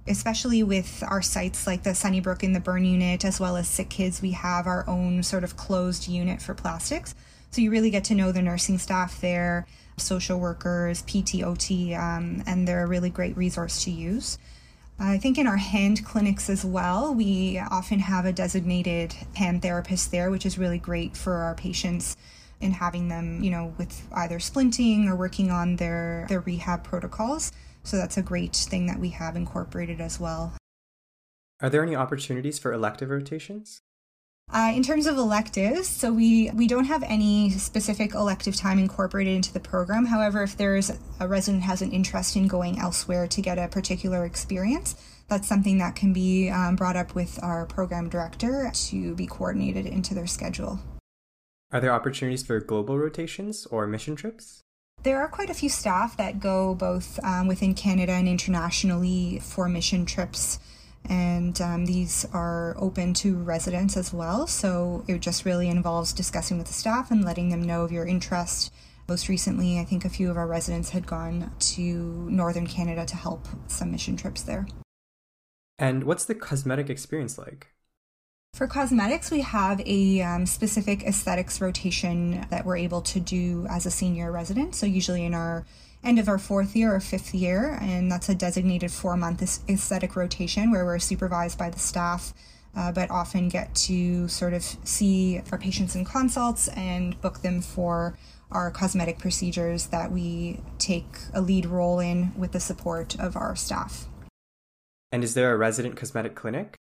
Especially 0.07 0.62
with 0.62 1.03
our 1.07 1.24
sites 1.24 1.65
like 1.65 1.81
the 1.81 1.95
Sunnybrook 1.95 2.43
in 2.43 2.53
the 2.53 2.60
burn 2.60 2.86
unit, 2.86 3.25
as 3.25 3.39
well 3.39 3.57
as 3.57 3.67
Sick 3.67 3.89
Kids, 3.89 4.22
we 4.22 4.31
have 4.31 4.67
our 4.67 4.88
own 4.88 5.24
sort 5.24 5.43
of 5.43 5.57
closed 5.57 6.07
unit 6.07 6.43
for 6.43 6.53
plastics. 6.53 7.15
So 7.50 7.62
you 7.62 7.72
really 7.72 7.89
get 7.89 8.03
to 8.05 8.15
know 8.15 8.31
the 8.31 8.43
nursing 8.43 8.77
staff 8.77 9.19
there 9.22 9.65
social 9.98 10.39
workers, 10.39 11.01
PTOT, 11.03 11.98
um, 11.98 12.43
and 12.45 12.67
they're 12.67 12.84
a 12.84 12.88
really 12.88 13.10
great 13.10 13.36
resource 13.38 13.86
to 13.86 13.91
use. 13.91 14.38
I 14.98 15.18
think 15.18 15.38
in 15.38 15.46
our 15.46 15.58
hand 15.58 16.06
clinics 16.06 16.50
as 16.50 16.64
well, 16.64 17.14
we 17.14 17.60
often 17.60 18.00
have 18.00 18.25
a 18.25 18.32
designated 18.32 19.14
hand 19.36 19.62
therapist 19.62 20.12
there, 20.12 20.32
which 20.32 20.46
is 20.46 20.58
really 20.58 20.78
great 20.78 21.18
for 21.18 21.34
our 21.34 21.54
patients 21.54 22.16
in 22.62 22.72
having 22.72 23.10
them, 23.10 23.44
you 23.44 23.52
know, 23.52 23.74
with 23.78 24.08
either 24.14 24.40
splinting 24.40 25.08
or 25.08 25.16
working 25.16 25.52
on 25.52 25.75
their, 25.75 26.25
their 26.30 26.40
rehab 26.40 26.84
protocols. 26.84 27.52
So 27.84 27.98
that's 27.98 28.18
a 28.18 28.22
great 28.22 28.56
thing 28.56 28.86
that 28.86 29.00
we 29.00 29.10
have 29.10 29.36
incorporated 29.36 30.00
as 30.00 30.20
well. 30.20 30.54
Are 31.62 31.70
there 31.70 31.84
any 31.84 31.96
opportunities 31.96 32.58
for 32.58 32.72
elective 32.72 33.10
rotations? 33.10 33.82
Uh, 34.56 34.72
in 34.74 34.84
terms 34.84 35.06
of 35.06 35.18
electives, 35.18 35.86
so 35.86 36.14
we, 36.14 36.50
we 36.52 36.66
don't 36.66 36.86
have 36.86 37.04
any 37.04 37.50
specific 37.50 38.14
elective 38.14 38.56
time 38.56 38.80
incorporated 38.80 39.36
into 39.36 39.52
the 39.52 39.60
program. 39.60 40.06
However, 40.06 40.44
if 40.44 40.56
there's 40.56 40.92
a 41.20 41.28
resident 41.28 41.64
has 41.64 41.82
an 41.82 41.92
interest 41.92 42.38
in 42.38 42.48
going 42.48 42.80
elsewhere 42.80 43.28
to 43.28 43.42
get 43.42 43.58
a 43.58 43.68
particular 43.68 44.24
experience, 44.24 44.96
that's 45.28 45.46
something 45.46 45.80
that 45.80 45.98
can 45.98 46.14
be 46.14 46.50
um, 46.50 46.78
brought 46.78 46.96
up 46.96 47.16
with 47.16 47.38
our 47.44 47.66
program 47.66 48.08
director 48.08 48.72
to 48.74 49.14
be 49.16 49.28
coordinated 49.28 49.88
into 49.88 50.14
their 50.14 50.25
schedule. 50.25 50.80
Are 51.74 51.82
there 51.82 51.92
opportunities 51.92 52.44
for 52.44 52.60
global 52.62 52.98
rotations 52.98 53.66
or 53.66 53.86
mission 53.88 54.16
trips? 54.16 54.62
There 55.04 55.20
are 55.20 55.28
quite 55.28 55.50
a 55.50 55.54
few 55.54 55.70
staff 55.70 56.16
that 56.16 56.40
go 56.40 56.75
both 56.75 57.20
um, 57.24 57.48
within 57.48 57.74
Canada 57.74 58.14
and 58.14 58.30
internationally 58.30 59.40
for 59.40 59.68
mission 59.68 60.06
trips 60.06 60.60
and 61.09 61.59
um, 61.62 61.85
these 61.85 62.25
are 62.33 62.75
open 62.77 63.13
to 63.15 63.35
residents 63.35 63.97
as 63.97 64.13
well. 64.13 64.47
So 64.47 65.03
it 65.07 65.19
just 65.19 65.45
really 65.45 65.69
involves 65.69 66.13
discussing 66.13 66.57
with 66.57 66.67
the 66.67 66.74
staff 66.74 67.12
and 67.12 67.24
letting 67.24 67.50
them 67.50 67.63
know 67.63 67.83
of 67.83 67.91
your 67.91 68.05
interest. 68.05 68.74
Most 69.07 69.29
recently, 69.29 69.79
I 69.79 69.85
think 69.85 70.03
a 70.03 70.09
few 70.09 70.31
of 70.31 70.38
our 70.38 70.47
residents 70.47 70.89
had 70.89 71.05
gone 71.05 71.51
to 71.59 72.27
northern 72.29 72.65
Canada 72.65 73.05
to 73.05 73.15
help 73.15 73.47
some 73.67 73.91
mission 73.91 74.17
trips 74.17 74.41
there. 74.41 74.67
And 75.77 76.05
what's 76.05 76.25
the 76.25 76.35
cosmetic 76.35 76.89
experience 76.89 77.38
like? 77.38 77.67
For 78.53 78.67
cosmetics, 78.67 79.31
we 79.31 79.41
have 79.41 79.81
a 79.85 80.21
um, 80.21 80.45
specific 80.45 81.03
aesthetics 81.03 81.59
rotation 81.59 82.47
that 82.50 82.65
we're 82.65 82.77
able 82.77 83.01
to 83.01 83.19
do 83.19 83.67
as 83.69 83.85
a 83.85 83.91
senior 83.91 84.31
resident. 84.31 84.75
So, 84.75 84.85
usually 84.85 85.25
in 85.25 85.33
our 85.33 85.65
end 86.05 86.19
of 86.19 86.29
our 86.29 86.38
fourth 86.38 86.75
year 86.75 86.95
or 86.95 87.00
fifth 87.00 87.33
year, 87.33 87.77
and 87.81 88.12
that's 88.12 88.29
a 88.29 88.35
designated 88.35 88.91
four 88.91 89.17
month 89.17 89.41
aesthetic 89.69 90.15
rotation 90.15 90.71
where 90.71 90.85
we're 90.85 91.00
supervised 91.00 91.57
by 91.57 91.69
the 91.69 91.79
staff. 91.79 92.33
Uh, 92.77 92.91
but 92.91 93.09
often 93.09 93.47
get 93.47 93.74
to 93.74 94.27
sort 94.27 94.51
of 94.53 94.62
see 94.62 95.41
our 95.50 95.57
patients 95.57 95.95
in 95.95 96.03
consults 96.03 96.67
and 96.69 97.19
book 97.21 97.41
them 97.41 97.62
for 97.62 98.17
our 98.51 98.69
cosmetic 98.69 99.17
procedures 99.17 99.88
that 99.88 100.12
we 100.12 100.59
take 100.77 101.05
a 101.33 101.39
lead 101.39 101.65
role 101.65 102.00
in 102.00 102.33
with 102.38 102.51
the 102.51 102.59
support 102.59 103.17
of 103.17 103.38
our 103.38 103.55
staff. 103.55 104.07
And 105.09 105.24
is 105.24 105.35
there 105.35 105.53
a 105.53 105.57
resident 105.57 105.95
cosmetic 105.95 106.35
clinic? 106.35 106.75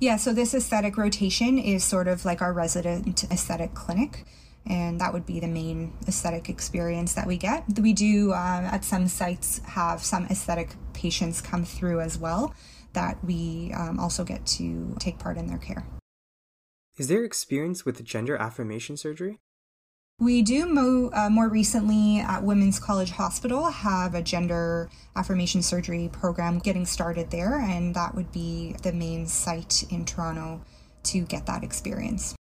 Yeah, 0.00 0.16
so 0.16 0.34
this 0.34 0.52
aesthetic 0.52 0.96
rotation 0.96 1.58
is 1.58 1.84
sort 1.84 2.08
of 2.08 2.24
like 2.24 2.42
our 2.42 2.52
resident 2.52 3.24
aesthetic 3.30 3.74
clinic 3.74 4.24
and 4.66 5.00
that 5.00 5.12
would 5.12 5.26
be 5.26 5.40
the 5.40 5.48
main 5.48 5.92
aesthetic 6.08 6.48
experience 6.48 7.14
that 7.14 7.26
we 7.26 7.36
get. 7.36 7.64
We 7.78 7.92
do 7.92 8.32
uh, 8.32 8.68
at 8.72 8.84
some 8.84 9.08
sites 9.08 9.60
have 9.64 10.02
some 10.02 10.26
aesthetic 10.26 10.70
patients 10.92 11.40
come 11.40 11.64
through 11.64 12.00
as 12.00 12.18
well 12.18 12.54
that 12.92 13.22
we 13.24 13.72
um, 13.76 14.00
also 14.00 14.24
get 14.24 14.44
to 14.46 14.96
take 14.98 15.18
part 15.18 15.36
in 15.36 15.46
their 15.46 15.58
care. 15.58 15.86
Is 16.96 17.08
there 17.08 17.24
experience 17.24 17.84
with 17.84 18.02
gender 18.04 18.36
affirmation 18.36 18.96
surgery? 18.96 19.38
We 20.18 20.40
do 20.40 20.64
mo- 20.64 21.10
uh, 21.12 21.28
more 21.28 21.50
recently 21.50 22.20
at 22.20 22.42
Women's 22.42 22.80
College 22.80 23.10
Hospital 23.10 23.66
have 23.66 24.14
a 24.14 24.22
gender 24.22 24.88
affirmation 25.14 25.60
surgery 25.60 26.08
program 26.10 26.58
getting 26.58 26.86
started 26.86 27.30
there, 27.30 27.60
and 27.60 27.94
that 27.94 28.14
would 28.14 28.32
be 28.32 28.76
the 28.82 28.92
main 28.92 29.26
site 29.26 29.84
in 29.90 30.06
Toronto 30.06 30.62
to 31.02 31.20
get 31.20 31.44
that 31.44 31.62
experience. 31.62 32.35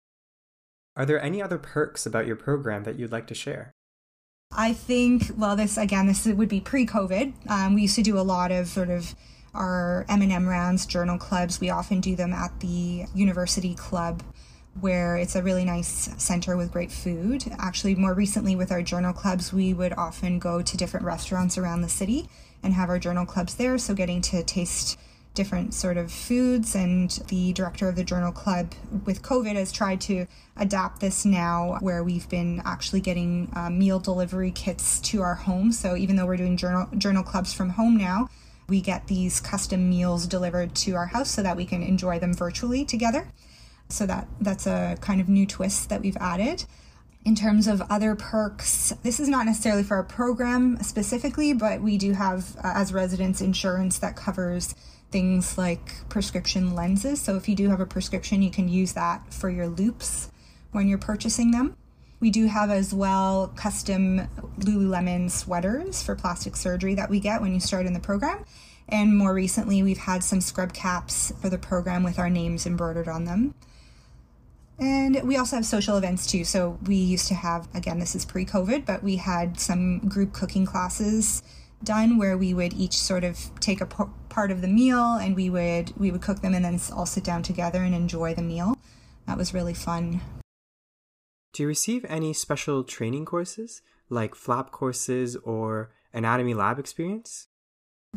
Are 0.96 1.06
there 1.06 1.22
any 1.22 1.42
other 1.42 1.58
perks 1.58 2.06
about 2.06 2.28
your 2.28 2.36
program 2.36 2.84
that 2.84 3.00
you'd 3.00 3.12
like 3.12 3.28
to 3.28 3.36
share? 3.36 3.72
I 4.56 4.74
think, 4.74 5.32
well, 5.36 5.56
this 5.56 5.78
again, 5.78 6.06
this 6.06 6.26
would 6.26 6.50
be 6.50 6.62
pre-COVID. 6.62 7.50
Um, 7.50 7.74
we 7.74 7.84
used 7.84 7.96
to 7.96 8.04
do 8.04 8.20
a 8.20 8.22
lot 8.22 8.52
of 8.52 8.68
sort 8.68 8.90
of 8.90 9.16
our 9.56 10.06
M&M 10.10 10.48
rounds, 10.48 10.86
journal 10.86 11.18
clubs. 11.18 11.60
We 11.60 11.70
often 11.70 12.02
do 12.02 12.16
them 12.16 12.34
at 12.34 12.60
the 12.60 13.06
university 13.16 13.74
club 13.74 14.22
where 14.80 15.18
it's 15.18 15.36
a 15.36 15.44
really 15.44 15.66
nice 15.66 16.10
center 16.18 16.58
with 16.58 16.72
great 16.72 16.92
food. 16.92 17.46
Actually, 17.60 17.96
more 17.96 18.14
recently 18.14 18.56
with 18.56 18.72
our 18.72 18.82
journal 18.82 19.14
clubs, 19.14 19.54
we 19.54 19.74
would 19.74 19.94
often 19.94 20.40
go 20.40 20.62
to 20.62 20.78
different 20.78 21.06
restaurants 21.06 21.58
around 21.58 21.82
the 21.82 21.90
city 21.90 22.28
and 22.64 22.74
have 22.74 22.90
our 22.90 22.98
journal 22.98 23.26
clubs 23.26 23.56
there. 23.56 23.78
So 23.78 23.94
getting 23.94 24.22
to 24.24 24.44
taste 24.44 25.00
different 25.34 25.74
sort 25.74 25.98
of 25.98 26.12
foods 26.12 26.76
and 26.76 27.10
the 27.28 27.54
director 27.54 27.90
of 27.90 27.96
the 27.96 28.04
journal 28.04 28.32
club 28.32 28.72
with 29.06 29.24
covid 29.24 29.56
has 29.56 29.72
tried 29.72 30.00
to 30.00 30.28
adapt 30.58 31.00
this 31.00 31.26
now 31.26 31.78
where 31.80 32.04
we've 32.04 32.30
been 32.30 32.62
actually 32.66 33.02
getting 33.02 33.52
uh, 33.56 33.70
meal 33.70 34.00
delivery 34.00 34.52
kits 34.52 35.00
to 35.00 35.22
our 35.22 35.36
home. 35.36 35.72
So 35.72 35.96
even 35.96 36.16
though 36.16 36.26
we're 36.26 36.38
doing 36.38 36.58
journal 36.58 36.88
journal 36.98 37.24
clubs 37.24 37.54
from 37.54 37.72
home 37.72 37.98
now 37.98 38.30
we 38.68 38.82
get 38.82 39.08
these 39.08 39.40
custom 39.42 39.90
meals 39.90 40.28
delivered 40.28 40.74
to 40.76 40.96
our 40.96 41.08
house 41.08 41.30
so 41.32 41.44
that 41.44 41.58
we 41.58 41.66
can 41.66 41.84
enjoy 41.84 42.20
them 42.20 42.34
virtually 42.34 42.86
together. 42.86 43.28
So 43.90 44.06
that 44.06 44.28
that's 44.40 44.66
a 44.66 44.98
kind 45.02 45.20
of 45.20 45.28
new 45.30 45.46
twist 45.46 45.90
that 45.90 46.02
we've 46.02 46.18
added. 46.18 46.66
In 47.26 47.36
terms 47.36 47.68
of 47.68 47.82
other 47.90 48.16
perks, 48.16 48.94
this 49.02 49.20
is 49.20 49.30
not 49.30 49.46
necessarily 49.46 49.84
for 49.84 49.96
our 49.96 50.04
program 50.04 50.82
specifically, 50.84 51.54
but 51.54 51.82
we 51.82 51.98
do 51.98 52.12
have, 52.12 52.58
uh, 52.58 52.74
as 52.76 52.92
residents, 52.92 53.40
insurance 53.40 53.98
that 54.00 54.18
covers 54.18 54.76
things 55.14 55.60
like 55.60 56.10
prescription 56.10 56.74
lenses. 56.74 57.22
So 57.22 57.38
if 57.38 57.48
you 57.48 57.56
do 57.56 57.70
have 57.70 57.80
a 57.80 57.86
prescription, 57.86 58.42
you 58.42 58.50
can 58.50 58.68
use 58.68 58.94
that 58.94 59.32
for 59.32 59.50
your 59.50 59.68
loupes 59.68 60.32
when 60.72 60.88
you're 60.88 60.98
purchasing 60.98 61.52
them. 61.52 61.78
We 62.20 62.32
do 62.32 62.48
have 62.48 62.72
as 62.72 62.94
well 62.94 63.54
custom 63.56 64.28
Lululemon 64.60 65.30
sweaters 65.30 66.02
for 66.02 66.16
plastic 66.16 66.56
surgery 66.56 66.96
that 66.96 67.12
we 67.12 67.20
get 67.20 67.42
when 67.42 67.54
you 67.54 67.60
start 67.60 67.86
in 67.86 67.94
the 67.94 68.00
program. 68.00 68.44
And 68.90 69.16
more 69.16 69.36
recently, 69.36 69.84
we've 69.84 70.00
had 70.00 70.24
some 70.24 70.42
scrub 70.42 70.74
caps 70.74 71.32
for 71.40 71.50
the 71.50 71.60
program 71.60 72.02
with 72.02 72.18
our 72.18 72.30
names 72.30 72.66
embroidered 72.66 73.08
on 73.08 73.26
them. 73.26 73.54
And 74.80 75.22
we 75.24 75.38
also 75.38 75.58
have 75.58 75.66
social 75.66 75.96
events 75.96 76.26
too. 76.26 76.44
So 76.44 76.80
we 76.88 76.96
used 76.96 77.28
to 77.28 77.36
have, 77.36 77.68
again, 77.76 78.00
this 78.00 78.16
is 78.16 78.26
pre 78.26 78.46
COVID, 78.46 78.86
but 78.86 79.04
we 79.04 79.18
had 79.18 79.60
some 79.60 80.00
group 80.00 80.34
cooking 80.34 80.66
classes 80.66 81.44
done 81.84 82.18
where 82.18 82.38
we 82.38 82.54
would 82.54 82.74
each 82.74 82.98
sort 82.98 83.24
of 83.24 83.52
take 83.60 83.82
a 83.82 83.86
part 83.86 84.52
of 84.52 84.62
the 84.62 84.68
meal 84.68 85.16
and 85.16 85.36
we 85.36 85.50
would 85.50 85.94
we 85.98 86.12
would 86.12 86.22
cook 86.22 86.42
them 86.42 86.54
and 86.54 86.64
then 86.66 86.80
all 86.96 87.06
sit 87.06 87.24
down 87.24 87.44
together 87.44 87.84
and 87.84 87.94
enjoy 87.94 88.34
the 88.34 88.42
meal. 88.42 88.78
That 89.28 89.38
was 89.38 89.54
really 89.54 89.74
fun. 89.74 90.22
Do 91.54 91.64
you 91.64 91.68
receive 91.68 92.06
any 92.10 92.34
special 92.34 92.84
training 92.84 93.26
courses 93.26 93.82
like 94.10 94.36
flap 94.36 94.72
courses 94.72 95.36
or 95.38 95.92
anatomy 96.14 96.54
lab 96.54 96.80
experience? 96.80 97.48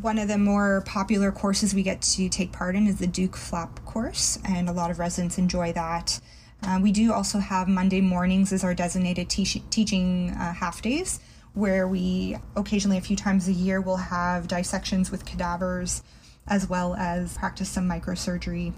One 0.00 0.18
of 0.18 0.28
the 0.28 0.38
more 0.38 0.82
popular 0.84 1.32
courses 1.32 1.74
we 1.74 1.82
get 1.82 2.02
to 2.02 2.28
take 2.28 2.52
part 2.52 2.76
in 2.76 2.86
is 2.86 2.98
the 2.98 3.06
Duke 3.06 3.34
Flap 3.34 3.82
course, 3.86 4.38
and 4.46 4.68
a 4.68 4.72
lot 4.72 4.90
of 4.90 4.98
residents 4.98 5.38
enjoy 5.38 5.72
that. 5.72 6.20
Uh, 6.62 6.78
we 6.82 6.92
do 6.92 7.12
also 7.12 7.38
have 7.38 7.66
Monday 7.66 8.02
mornings 8.02 8.52
as 8.52 8.62
our 8.62 8.74
designated 8.74 9.30
te- 9.30 9.64
teaching 9.70 10.30
uh, 10.30 10.52
half 10.52 10.82
days, 10.82 11.20
where 11.56 11.88
we 11.88 12.36
occasionally, 12.54 12.98
a 12.98 13.00
few 13.00 13.16
times 13.16 13.48
a 13.48 13.52
year, 13.52 13.80
will 13.80 13.96
have 13.96 14.46
dissections 14.46 15.10
with 15.10 15.24
cadavers 15.24 16.02
as 16.46 16.68
well 16.68 16.94
as 16.94 17.36
practice 17.38 17.68
some 17.68 17.88
microsurgery. 17.88 18.72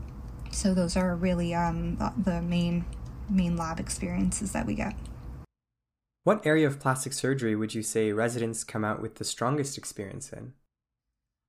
So 0.52 0.74
those 0.74 0.96
are 0.96 1.14
really 1.16 1.54
um, 1.54 1.98
the 2.16 2.40
main 2.40 2.84
main 3.28 3.56
lab 3.56 3.78
experiences 3.78 4.52
that 4.52 4.64
we 4.64 4.74
get. 4.74 4.94
What 6.24 6.46
area 6.46 6.66
of 6.66 6.78
plastic 6.78 7.12
surgery 7.12 7.56
would 7.56 7.74
you 7.74 7.82
say 7.82 8.12
residents 8.12 8.64
come 8.64 8.84
out 8.84 9.02
with 9.02 9.16
the 9.16 9.24
strongest 9.24 9.76
experience 9.76 10.32
in? 10.32 10.52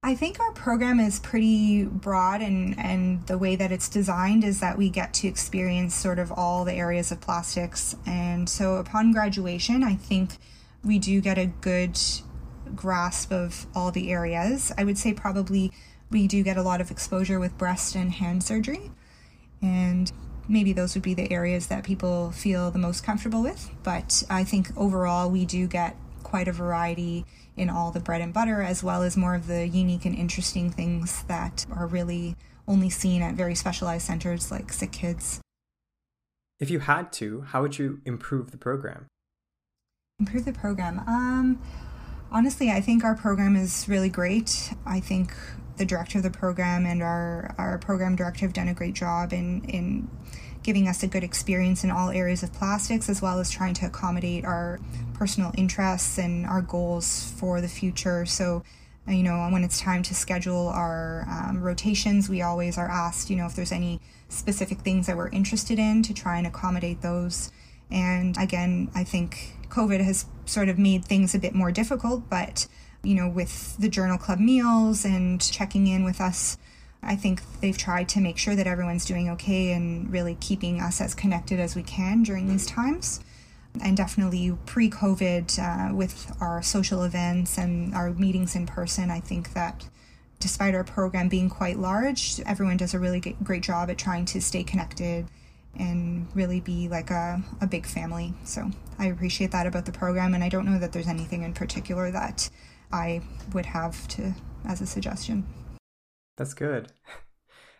I 0.02 0.16
think 0.16 0.40
our 0.40 0.54
program 0.54 1.00
is 1.00 1.20
pretty 1.20 1.84
broad, 1.84 2.42
and, 2.42 2.80
and 2.80 3.26
the 3.28 3.38
way 3.38 3.56
that 3.58 3.72
it's 3.72 3.90
designed 3.90 4.46
is 4.46 4.62
that 4.62 4.78
we 4.78 4.90
get 4.90 5.14
to 5.16 5.28
experience 5.28 5.94
sort 5.94 6.20
of 6.20 6.32
all 6.32 6.64
the 6.64 6.74
areas 6.74 7.12
of 7.12 7.20
plastics. 7.20 7.96
And 8.06 8.50
so 8.50 8.76
upon 8.76 9.12
graduation, 9.12 9.84
I 9.84 9.96
think 9.96 10.32
we 10.84 11.00
do 11.00 11.22
get 11.22 11.38
a 11.38 11.48
good 11.48 12.00
grasp 12.76 13.32
of 13.32 13.68
all 13.76 13.92
the 13.92 14.12
areas. 14.12 14.72
I 14.78 14.84
would 14.84 14.98
say 14.98 15.14
probably 15.14 15.72
we 16.10 16.28
do 16.28 16.44
get 16.44 16.58
a 16.58 16.64
lot 16.64 16.82
of 16.82 16.92
exposure 16.92 17.40
with 17.40 17.58
breast 17.58 17.96
and 17.96 18.12
hand 18.12 18.44
surgery, 18.44 18.92
and 19.62 20.12
maybe 20.48 20.74
those 20.74 20.96
would 20.96 21.04
be 21.04 21.14
the 21.14 21.32
areas 21.32 21.68
that 21.68 21.84
people 21.84 22.32
feel 22.32 22.72
the 22.72 22.80
most 22.80 23.04
comfortable 23.04 23.44
with. 23.44 23.70
But 23.84 24.24
I 24.30 24.44
think 24.44 24.76
overall, 24.76 25.30
we 25.30 25.46
do 25.46 25.68
get 25.68 25.96
quite 26.24 26.48
a 26.48 26.52
variety 26.52 27.26
in 27.56 27.70
all 27.70 27.92
the 27.92 28.00
bread 28.00 28.22
and 28.22 28.34
butter, 28.34 28.62
as 28.62 28.84
well 28.84 29.04
as 29.04 29.18
more 29.18 29.36
of 29.36 29.48
the 29.48 29.68
unique 29.68 30.06
and 30.06 30.16
interesting 30.16 30.70
things 30.70 31.24
that 31.24 31.66
are 31.72 31.88
really 31.88 32.36
only 32.68 32.90
seen 32.90 33.22
at 33.22 33.36
very 33.36 33.56
specialized 33.56 34.06
centers 34.06 34.52
like 34.52 34.72
Sick 34.72 34.92
Kids. 34.92 35.42
If 36.60 36.70
you 36.70 36.80
had 36.80 37.12
to, 37.14 37.42
how 37.42 37.62
would 37.62 37.78
you 37.78 38.02
improve 38.06 38.52
the 38.52 38.58
program? 38.58 39.08
Improve 40.20 40.46
the 40.46 40.54
program. 40.54 41.00
Um, 41.08 41.62
honestly, 42.32 42.70
I 42.70 42.82
think 42.82 43.04
our 43.04 43.16
program 43.16 43.56
is 43.56 43.88
really 43.88 44.10
great. 44.10 44.74
I 44.86 45.00
think 45.00 45.34
the 45.78 45.86
director 45.86 46.18
of 46.18 46.24
the 46.24 46.30
program 46.30 46.86
and 46.86 47.02
our, 47.02 47.56
our 47.58 47.78
program 47.78 48.18
director 48.18 48.46
have 48.46 48.54
done 48.54 48.68
a 48.68 48.74
great 48.74 48.96
job 48.96 49.32
in, 49.32 49.64
in 49.64 50.10
giving 50.62 50.90
us 50.90 51.04
a 51.04 51.08
good 51.08 51.24
experience 51.24 51.86
in 51.86 51.90
all 51.90 52.10
areas 52.10 52.44
of 52.44 52.52
plastics, 52.52 53.08
as 53.08 53.22
well 53.22 53.40
as 53.40 53.50
trying 53.50 53.74
to 53.76 53.86
accommodate 53.86 54.44
our 54.44 54.80
personal 55.14 55.54
interests 55.58 56.18
and 56.18 56.46
our 56.46 56.62
goals 56.62 57.32
for 57.38 57.62
the 57.62 57.70
future. 57.70 58.26
So, 58.26 58.64
you 59.08 59.24
know, 59.24 59.48
when 59.50 59.64
it's 59.64 59.80
time 59.80 60.04
to 60.04 60.14
schedule 60.14 60.68
our 60.68 61.26
um, 61.30 61.62
rotations, 61.62 62.28
we 62.28 62.42
always 62.42 62.78
are 62.78 62.90
asked, 62.90 63.30
you 63.30 63.38
know, 63.38 63.46
if 63.46 63.56
there's 63.56 63.72
any 63.72 64.02
specific 64.28 64.80
things 64.80 65.08
that 65.08 65.16
we're 65.16 65.30
interested 65.30 65.80
in 65.80 66.04
to 66.04 66.14
try 66.14 66.38
and 66.38 66.46
accommodate 66.46 67.02
those. 67.02 67.52
And 67.92 68.38
again, 68.38 68.92
I 68.94 69.04
think 69.04 69.56
COVID 69.70 70.04
has 70.04 70.26
sort 70.46 70.70
of 70.70 70.78
made 70.78 71.06
things 71.06 71.34
a 71.34 71.40
bit 71.40 71.54
more 71.54 71.72
difficult, 71.72 72.30
but, 72.30 72.68
you 73.04 73.16
know, 73.16 73.28
with 73.28 73.78
the 73.78 73.90
journal 73.90 74.18
club 74.18 74.40
meals 74.40 75.06
and 75.06 75.42
checking 75.42 75.88
in 75.88 76.04
with 76.04 76.22
us 76.22 76.58
I 77.02 77.16
think 77.16 77.42
they've 77.62 77.78
tried 77.78 78.10
to 78.10 78.22
make 78.22 78.38
sure 78.38 78.56
that 78.56 78.68
everyone's 78.68 79.06
doing 79.06 79.30
okay 79.32 79.72
and 79.72 80.12
really 80.12 80.36
keeping 80.36 80.82
us 80.82 81.00
as 81.00 81.16
connected 81.16 81.60
as 81.60 81.76
we 81.76 81.84
can 81.84 82.24
during 82.24 82.48
these 82.48 82.66
times. 82.66 83.22
And 83.82 83.96
definitely 83.96 84.58
pre 84.66 84.90
COVID, 84.90 85.60
uh, 85.60 85.96
with 85.96 86.36
our 86.42 86.62
social 86.62 87.04
events 87.04 87.58
and 87.58 87.94
our 87.94 88.12
meetings 88.12 88.56
in 88.56 88.66
person, 88.66 89.12
I 89.12 89.20
think 89.20 89.54
that 89.54 89.88
despite 90.40 90.76
our 90.76 90.84
program 90.84 91.30
being 91.30 91.50
quite 91.50 91.78
large, 91.78 92.42
everyone 92.46 92.78
does 92.78 92.94
a 92.94 93.00
really 93.00 93.20
great 93.44 93.64
job 93.64 93.90
at 93.90 93.98
trying 93.98 94.26
to 94.26 94.42
stay 94.42 94.64
connected 94.64 95.28
and 95.78 96.28
really 96.34 96.60
be 96.60 96.88
like 96.88 97.12
a, 97.12 97.42
a 97.62 97.68
big 97.68 97.86
family. 97.86 98.34
So 98.44 98.70
I 98.98 99.08
appreciate 99.08 99.52
that 99.52 99.68
about 99.68 99.86
the 99.86 99.92
program, 99.92 100.34
and 100.34 100.44
I 100.44 100.50
don't 100.50 100.66
know 100.66 100.80
that 100.80 100.94
there's 100.94 101.08
anything 101.08 101.44
in 101.44 101.54
particular 101.54 102.12
that 102.12 102.50
I 102.92 103.22
would 103.54 103.68
have 103.68 104.08
to 104.10 104.34
as 104.66 104.82
a 104.82 104.86
suggestion. 104.86 105.46
That's 106.38 106.54
good. 106.54 106.92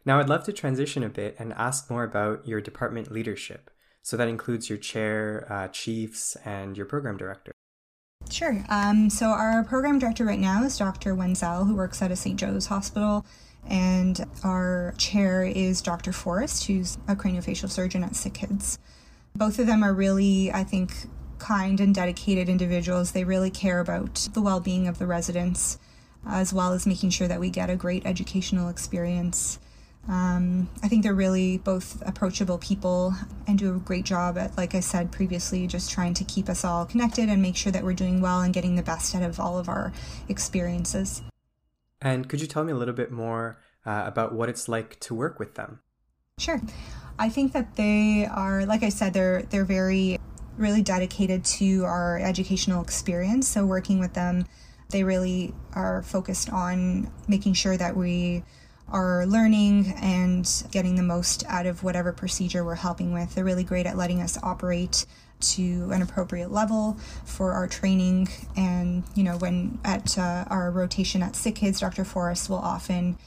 Now, 0.06 0.20
I'd 0.20 0.30
love 0.30 0.44
to 0.46 0.54
transition 0.54 1.04
a 1.04 1.10
bit 1.10 1.36
and 1.38 1.54
ask 1.54 1.90
more 1.90 2.04
about 2.04 2.48
your 2.48 2.62
department 2.62 3.12
leadership. 3.12 3.70
So 4.02 4.18
that 4.18 4.28
includes 4.28 4.70
your 4.70 4.78
chair, 4.78 5.46
uh, 5.50 5.68
chiefs, 5.68 6.36
and 6.46 6.78
your 6.78 6.86
program 6.86 7.18
director. 7.18 7.52
Sure. 8.32 8.64
Um, 8.70 9.10
so 9.10 9.28
our 9.28 9.64
program 9.64 10.00
director 10.00 10.26
right 10.26 10.40
now 10.40 10.64
is 10.64 10.78
Dr. 10.78 11.16
Wanzel, 11.16 11.68
who 11.68 11.76
works 11.76 12.02
at 12.02 12.12
a 12.12 12.16
St. 12.16 12.40
Joe's 12.40 12.68
hospital, 12.68 13.26
and 13.68 14.26
our 14.44 14.94
chair 14.98 15.44
is 15.44 15.82
Dr. 15.82 16.12
Forrest, 16.12 16.68
who's 16.68 16.98
a 17.08 17.16
craniofacial 17.16 17.70
surgeon 17.70 18.04
at 18.04 18.16
Sick 18.16 18.34
Kids. 18.34 18.80
Both 19.36 19.60
of 19.60 19.68
them 19.68 19.84
are 19.84 19.94
really, 19.94 20.52
I 20.52 20.64
think, 20.64 20.94
kind 21.38 21.80
and 21.80 21.94
dedicated 21.96 22.50
individuals. 22.50 23.12
They 23.12 23.24
really 23.24 23.50
care 23.50 23.80
about 23.80 24.28
the 24.34 24.42
well 24.42 24.60
being 24.60 24.88
of 24.88 25.00
the 25.00 25.08
residents 25.08 25.78
as 26.28 26.54
well 26.54 26.74
as 26.74 26.86
making 26.86 27.12
sure 27.12 27.28
that 27.28 27.40
we 27.40 27.50
get 27.50 27.70
a 27.70 27.76
great 27.76 28.06
educational 28.06 28.70
experience. 28.70 29.60
Um, 30.08 30.70
I 30.82 30.88
think 30.88 31.04
they're 31.04 31.14
really 31.14 31.58
both 31.58 32.02
approachable 32.06 32.58
people 32.58 33.14
and 33.48 33.60
do 33.60 33.76
a 33.76 33.80
great 33.80 34.06
job 34.06 34.38
at, 34.38 34.58
like 34.58 34.74
I 34.74 34.80
said 34.80 35.12
previously, 35.12 35.68
just 35.68 35.92
trying 35.92 36.14
to 36.16 36.24
keep 36.24 36.50
us 36.50 36.64
all 36.64 36.86
connected 36.86 37.30
and 37.30 37.42
make 37.42 37.56
sure 37.56 37.72
that 37.72 37.84
we're 37.84 37.94
doing 37.94 38.22
well 38.22 38.42
and 38.42 38.54
getting 38.54 38.76
the 38.76 38.84
best 38.84 39.14
out 39.14 39.24
of 39.24 39.40
all 39.40 39.60
of 39.60 39.70
our 39.70 39.94
experiences. 40.28 41.22
And 42.02 42.30
could 42.30 42.42
you 42.42 42.48
tell 42.48 42.64
me 42.64 42.72
a 42.72 42.76
little 42.76 42.94
bit 42.94 43.12
more 43.12 43.60
uh, 43.86 44.04
about 44.06 44.34
what 44.34 44.50
it's 44.50 44.70
like 44.70 45.00
to 45.02 45.14
work 45.14 45.40
with 45.40 45.56
them? 45.56 45.80
Sure. 46.38 46.62
I 47.18 47.30
think 47.30 47.52
that 47.54 47.76
they 47.76 48.26
are, 48.26 48.66
like 48.66 48.84
I 48.84 48.90
said, 48.90 49.14
they're 49.14 49.42
they're 49.44 49.66
very, 49.66 50.18
really 50.58 50.82
dedicated 50.82 51.44
to 51.60 51.84
our 51.84 52.20
educational 52.20 52.82
experience. 52.82 53.48
So 53.48 53.66
working 53.66 54.00
with 54.00 54.14
them 54.14 54.46
they 54.90 55.04
really 55.04 55.54
are 55.74 56.02
focused 56.04 56.52
on 56.52 57.12
making 57.28 57.54
sure 57.54 57.78
that 57.78 57.96
we 57.96 58.44
are 58.88 59.26
learning 59.28 59.94
and 60.02 60.64
getting 60.72 60.96
the 60.96 61.04
most 61.04 61.46
out 61.48 61.68
of 61.68 61.84
whatever 61.84 62.12
procedure 62.12 62.66
we're 62.66 62.76
helping 62.76 63.14
with. 63.14 63.36
They're 63.36 63.44
really 63.44 63.64
great 63.64 63.86
at 63.86 63.98
letting 63.98 64.20
us 64.20 64.38
operate 64.42 65.06
to 65.40 65.90
an 65.92 66.02
appropriate 66.02 66.52
level 66.52 66.98
for 67.26 67.52
our 67.52 67.68
training. 67.68 68.30
And, 68.56 69.04
you 69.16 69.24
know, 69.24 69.38
when 69.38 69.80
at 69.84 70.18
uh, 70.18 70.46
our 70.50 70.72
rotation 70.72 71.22
at 71.22 71.36
Sick 71.36 71.56
Kids, 71.56 71.80
Dr. 71.80 72.04
Forrest 72.04 72.50
will 72.50 72.58
often 72.58 73.18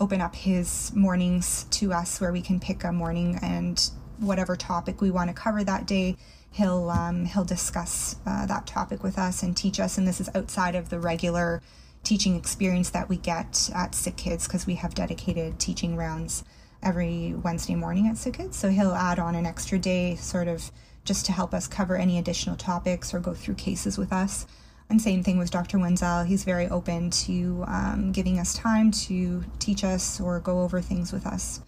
open 0.00 0.20
up 0.20 0.34
his 0.34 0.92
mornings 0.94 1.64
to 1.70 1.92
us 1.92 2.20
where 2.20 2.32
we 2.32 2.40
can 2.40 2.58
pick 2.58 2.84
a 2.84 2.92
morning 2.92 3.38
and 3.42 3.90
whatever 4.18 4.56
topic 4.56 5.00
we 5.00 5.10
want 5.10 5.28
to 5.28 5.34
cover 5.34 5.62
that 5.64 5.86
day 5.86 6.16
he'll 6.52 6.90
um, 6.90 7.24
he'll 7.24 7.44
discuss 7.44 8.16
uh, 8.26 8.46
that 8.46 8.66
topic 8.66 9.02
with 9.02 9.18
us 9.18 9.42
and 9.42 9.56
teach 9.56 9.80
us. 9.80 9.98
And 9.98 10.06
this 10.06 10.20
is 10.20 10.28
outside 10.34 10.74
of 10.74 10.90
the 10.90 10.98
regular 10.98 11.62
teaching 12.04 12.36
experience 12.36 12.90
that 12.90 13.08
we 13.08 13.16
get 13.16 13.70
at 13.74 13.94
Sick 13.94 14.16
Kids 14.16 14.46
because 14.46 14.66
we 14.66 14.74
have 14.76 14.94
dedicated 14.94 15.58
teaching 15.58 15.96
rounds 15.96 16.44
every 16.82 17.34
Wednesday 17.34 17.74
morning 17.74 18.08
at 18.08 18.32
Kids. 18.32 18.56
So 18.56 18.68
he'll 18.68 18.92
add 18.92 19.18
on 19.18 19.34
an 19.34 19.46
extra 19.46 19.78
day, 19.78 20.16
sort 20.16 20.48
of 20.48 20.70
just 21.04 21.26
to 21.26 21.32
help 21.32 21.52
us 21.52 21.66
cover 21.66 21.96
any 21.96 22.18
additional 22.18 22.56
topics 22.56 23.12
or 23.12 23.20
go 23.20 23.34
through 23.34 23.54
cases 23.54 23.98
with 23.98 24.12
us. 24.12 24.46
And 24.88 25.00
same 25.00 25.22
thing 25.22 25.38
with 25.38 25.50
Dr. 25.50 25.78
Wanzel. 25.78 26.26
He's 26.26 26.44
very 26.44 26.68
open 26.68 27.10
to 27.10 27.64
um, 27.66 28.12
giving 28.12 28.38
us 28.38 28.54
time 28.54 28.90
to 28.90 29.42
teach 29.58 29.84
us 29.84 30.20
or 30.20 30.38
go 30.38 30.62
over 30.62 30.80
things 30.80 31.12
with 31.12 31.26
us. 31.26 31.62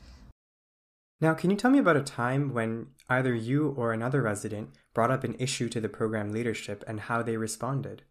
Now, 1.21 1.33
can 1.33 1.51
you 1.51 1.57
tell 1.57 1.71
me 1.71 1.79
about 1.79 1.97
a 1.97 2.03
time 2.03 2.53
when 2.53 2.89
either 3.09 3.35
you 3.35 3.69
or 3.79 3.93
another 3.93 4.21
resident 4.21 4.71
brought 4.93 5.11
up 5.11 5.25
an 5.25 5.37
issue 5.39 5.69
to 5.71 5.81
the 5.81 5.89
program 5.89 6.33
leadership 6.33 6.85
and 6.87 7.01
how 7.01 7.23
they 7.23 7.37
responded? 7.37 8.03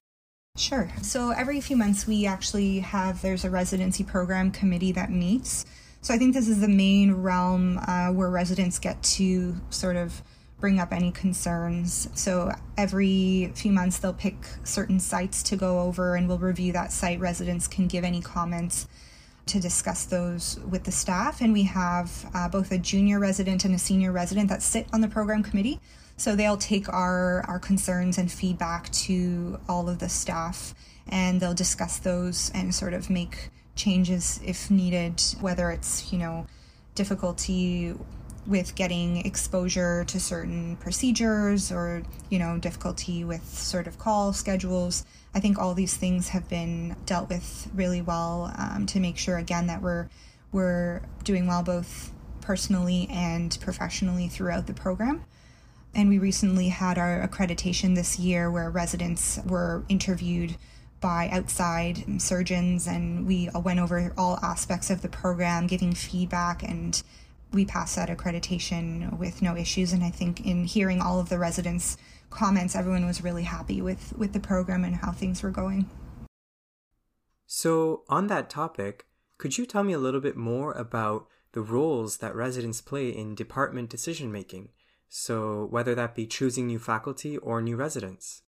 Sure. 0.55 0.89
So 1.01 1.31
every 1.31 1.61
few 1.61 1.75
months, 1.75 2.07
we 2.07 2.25
actually 2.25 2.79
have 2.79 3.21
there's 3.21 3.43
a 3.43 3.49
residency 3.49 4.03
program 4.03 4.51
committee 4.51 4.91
that 4.91 5.11
meets. 5.11 5.65
So 6.03 6.13
I 6.13 6.17
think 6.17 6.33
this 6.33 6.49
is 6.49 6.59
the 6.59 6.67
main 6.67 7.13
realm 7.13 7.79
uh, 7.87 8.09
where 8.09 8.29
residents 8.29 8.77
get 8.77 9.01
to 9.03 9.55
sort 9.69 9.95
of 9.95 10.21
bring 10.59 10.77
up 10.77 10.91
any 10.91 11.11
concerns. 11.13 12.09
So 12.13 12.51
every 12.77 13.53
few 13.55 13.71
months, 13.71 13.99
they'll 13.99 14.11
pick 14.11 14.35
certain 14.65 14.99
sites 14.99 15.41
to 15.43 15.55
go 15.55 15.79
over, 15.79 16.17
and 16.17 16.27
we'll 16.27 16.39
review 16.39 16.73
that 16.73 16.91
site. 16.91 17.21
Residents 17.21 17.69
can 17.69 17.87
give 17.87 18.03
any 18.03 18.19
comments 18.19 18.85
to 19.45 19.61
discuss 19.61 20.03
those 20.03 20.59
with 20.69 20.83
the 20.83 20.91
staff. 20.91 21.39
And 21.39 21.53
we 21.53 21.63
have 21.63 22.29
uh, 22.33 22.49
both 22.49 22.73
a 22.73 22.77
junior 22.77 23.21
resident 23.21 23.63
and 23.63 23.73
a 23.73 23.79
senior 23.79 24.11
resident 24.11 24.49
that 24.49 24.61
sit 24.61 24.87
on 24.91 24.99
the 24.99 25.07
program 25.07 25.41
committee. 25.41 25.79
So 26.17 26.35
they'll 26.35 26.57
take 26.57 26.89
our, 26.89 27.45
our 27.47 27.59
concerns 27.59 28.17
and 28.17 28.29
feedback 28.29 28.89
to 28.91 29.57
all 29.69 29.87
of 29.87 29.99
the 29.99 30.09
staff 30.09 30.75
and 31.07 31.39
they'll 31.39 31.53
discuss 31.53 31.99
those 31.99 32.51
and 32.53 32.73
sort 32.75 32.93
of 32.93 33.09
make 33.09 33.49
changes 33.75 34.39
if 34.45 34.69
needed, 34.69 35.21
whether 35.41 35.71
it's, 35.71 36.11
you 36.11 36.19
know, 36.19 36.47
difficulty 36.95 37.95
with 38.45 38.75
getting 38.75 39.25
exposure 39.25 40.03
to 40.03 40.19
certain 40.19 40.75
procedures 40.77 41.71
or, 41.71 42.03
you 42.29 42.37
know, 42.37 42.57
difficulty 42.57 43.23
with 43.23 43.45
sort 43.47 43.87
of 43.87 43.97
call 43.97 44.33
schedules. 44.33 45.05
I 45.33 45.39
think 45.39 45.57
all 45.57 45.73
these 45.73 45.95
things 45.95 46.29
have 46.29 46.49
been 46.49 46.95
dealt 47.05 47.29
with 47.29 47.69
really 47.73 48.01
well 48.01 48.53
um, 48.57 48.85
to 48.87 48.99
make 48.99 49.17
sure, 49.17 49.37
again, 49.37 49.67
that 49.67 49.81
we're 49.81 50.09
we're 50.51 51.01
doing 51.23 51.47
well 51.47 51.63
both 51.63 52.11
personally 52.41 53.07
and 53.09 53.57
professionally 53.61 54.27
throughout 54.27 54.67
the 54.67 54.73
program. 54.73 55.23
And 55.95 56.09
we 56.09 56.19
recently 56.19 56.69
had 56.69 56.97
our 56.97 57.27
accreditation 57.27 57.95
this 57.95 58.19
year 58.19 58.51
where 58.51 58.69
residents 58.69 59.39
were 59.45 59.83
interviewed 59.89 60.55
by 61.03 61.27
outside 61.33 62.21
surgeons 62.21 62.87
and 62.87 63.27
we 63.27 63.49
went 63.53 63.81
over 63.81 64.13
all 64.17 64.39
aspects 64.41 64.89
of 64.89 65.01
the 65.01 65.09
program, 65.09 65.67
giving 65.67 65.93
feedback 65.93 66.63
and 66.63 67.03
we 67.51 67.65
passed 67.65 67.97
that 67.97 68.07
accreditation 68.07 69.19
with 69.19 69.41
no 69.41 69.55
issues. 69.55 69.91
And 69.91 70.01
I 70.01 70.09
think 70.09 70.45
in 70.45 70.63
hearing 70.63 71.01
all 71.01 71.19
of 71.19 71.27
the 71.27 71.37
residents' 71.37 71.97
comments, 72.29 72.73
everyone 72.73 73.05
was 73.05 73.21
really 73.21 73.43
happy 73.43 73.81
with, 73.81 74.13
with 74.17 74.31
the 74.31 74.39
program 74.39 74.85
and 74.85 74.95
how 74.95 75.11
things 75.11 75.43
were 75.43 75.51
going. 75.51 75.89
So, 77.45 78.03
on 78.07 78.27
that 78.27 78.49
topic, 78.49 79.05
could 79.37 79.57
you 79.57 79.65
tell 79.65 79.83
me 79.83 79.91
a 79.91 79.99
little 79.99 80.21
bit 80.21 80.37
more 80.37 80.71
about 80.71 81.27
the 81.51 81.61
roles 81.61 82.17
that 82.17 82.33
residents 82.33 82.79
play 82.79 83.09
in 83.09 83.35
department 83.35 83.89
decision 83.89 84.31
making? 84.31 84.69
So, 85.09 85.67
whether 85.69 85.93
that 85.95 86.15
be 86.15 86.25
choosing 86.25 86.65
new 86.67 86.79
faculty 86.79 87.37
or 87.37 87.61
new 87.61 87.75
residents? 87.75 88.41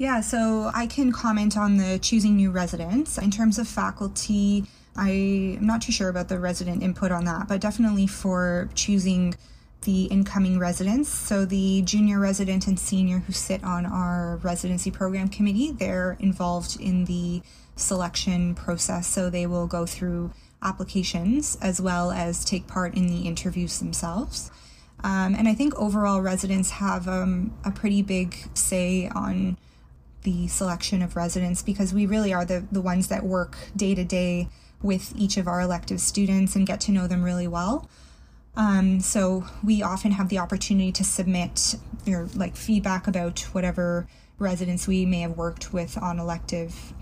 Yeah, 0.00 0.22
so 0.22 0.70
I 0.72 0.86
can 0.86 1.12
comment 1.12 1.58
on 1.58 1.76
the 1.76 1.98
choosing 1.98 2.34
new 2.34 2.50
residents. 2.50 3.18
In 3.18 3.30
terms 3.30 3.58
of 3.58 3.68
faculty, 3.68 4.64
I'm 4.96 5.66
not 5.66 5.82
too 5.82 5.92
sure 5.92 6.08
about 6.08 6.30
the 6.30 6.38
resident 6.38 6.82
input 6.82 7.12
on 7.12 7.26
that, 7.26 7.48
but 7.48 7.60
definitely 7.60 8.06
for 8.06 8.70
choosing 8.74 9.34
the 9.82 10.04
incoming 10.04 10.58
residents. 10.58 11.10
So 11.10 11.44
the 11.44 11.82
junior 11.82 12.18
resident 12.18 12.66
and 12.66 12.80
senior 12.80 13.18
who 13.18 13.34
sit 13.34 13.62
on 13.62 13.84
our 13.84 14.38
residency 14.38 14.90
program 14.90 15.28
committee, 15.28 15.70
they're 15.70 16.16
involved 16.18 16.80
in 16.80 17.04
the 17.04 17.42
selection 17.76 18.54
process. 18.54 19.06
So 19.06 19.28
they 19.28 19.44
will 19.44 19.66
go 19.66 19.84
through 19.84 20.32
applications 20.62 21.58
as 21.60 21.78
well 21.78 22.10
as 22.10 22.42
take 22.42 22.66
part 22.66 22.94
in 22.94 23.06
the 23.08 23.28
interviews 23.28 23.78
themselves. 23.80 24.50
Um, 25.04 25.34
and 25.34 25.46
I 25.46 25.52
think 25.52 25.78
overall 25.78 26.22
residents 26.22 26.70
have 26.70 27.06
um, 27.06 27.52
a 27.66 27.70
pretty 27.70 28.00
big 28.00 28.48
say 28.54 29.06
on 29.14 29.58
the 30.22 30.48
selection 30.48 31.02
of 31.02 31.16
residents 31.16 31.62
because 31.62 31.94
we 31.94 32.06
really 32.06 32.32
are 32.32 32.44
the, 32.44 32.64
the 32.70 32.80
ones 32.80 33.08
that 33.08 33.22
work 33.24 33.56
day 33.74 33.94
to 33.94 34.04
day 34.04 34.48
with 34.82 35.12
each 35.16 35.36
of 35.36 35.46
our 35.46 35.60
elective 35.60 36.00
students 36.00 36.56
and 36.56 36.66
get 36.66 36.80
to 36.82 36.92
know 36.92 37.06
them 37.06 37.22
really 37.22 37.48
well. 37.48 37.88
Um, 38.56 39.00
so 39.00 39.44
we 39.62 39.82
often 39.82 40.12
have 40.12 40.28
the 40.28 40.38
opportunity 40.38 40.92
to 40.92 41.04
submit 41.04 41.76
your 42.04 42.28
like 42.34 42.56
feedback 42.56 43.06
about 43.06 43.40
whatever 43.52 44.08
residents 44.38 44.88
we 44.88 45.06
may 45.06 45.20
have 45.20 45.36
worked 45.36 45.72
with 45.72 45.96
on 45.98 46.18
elective. 46.18 46.92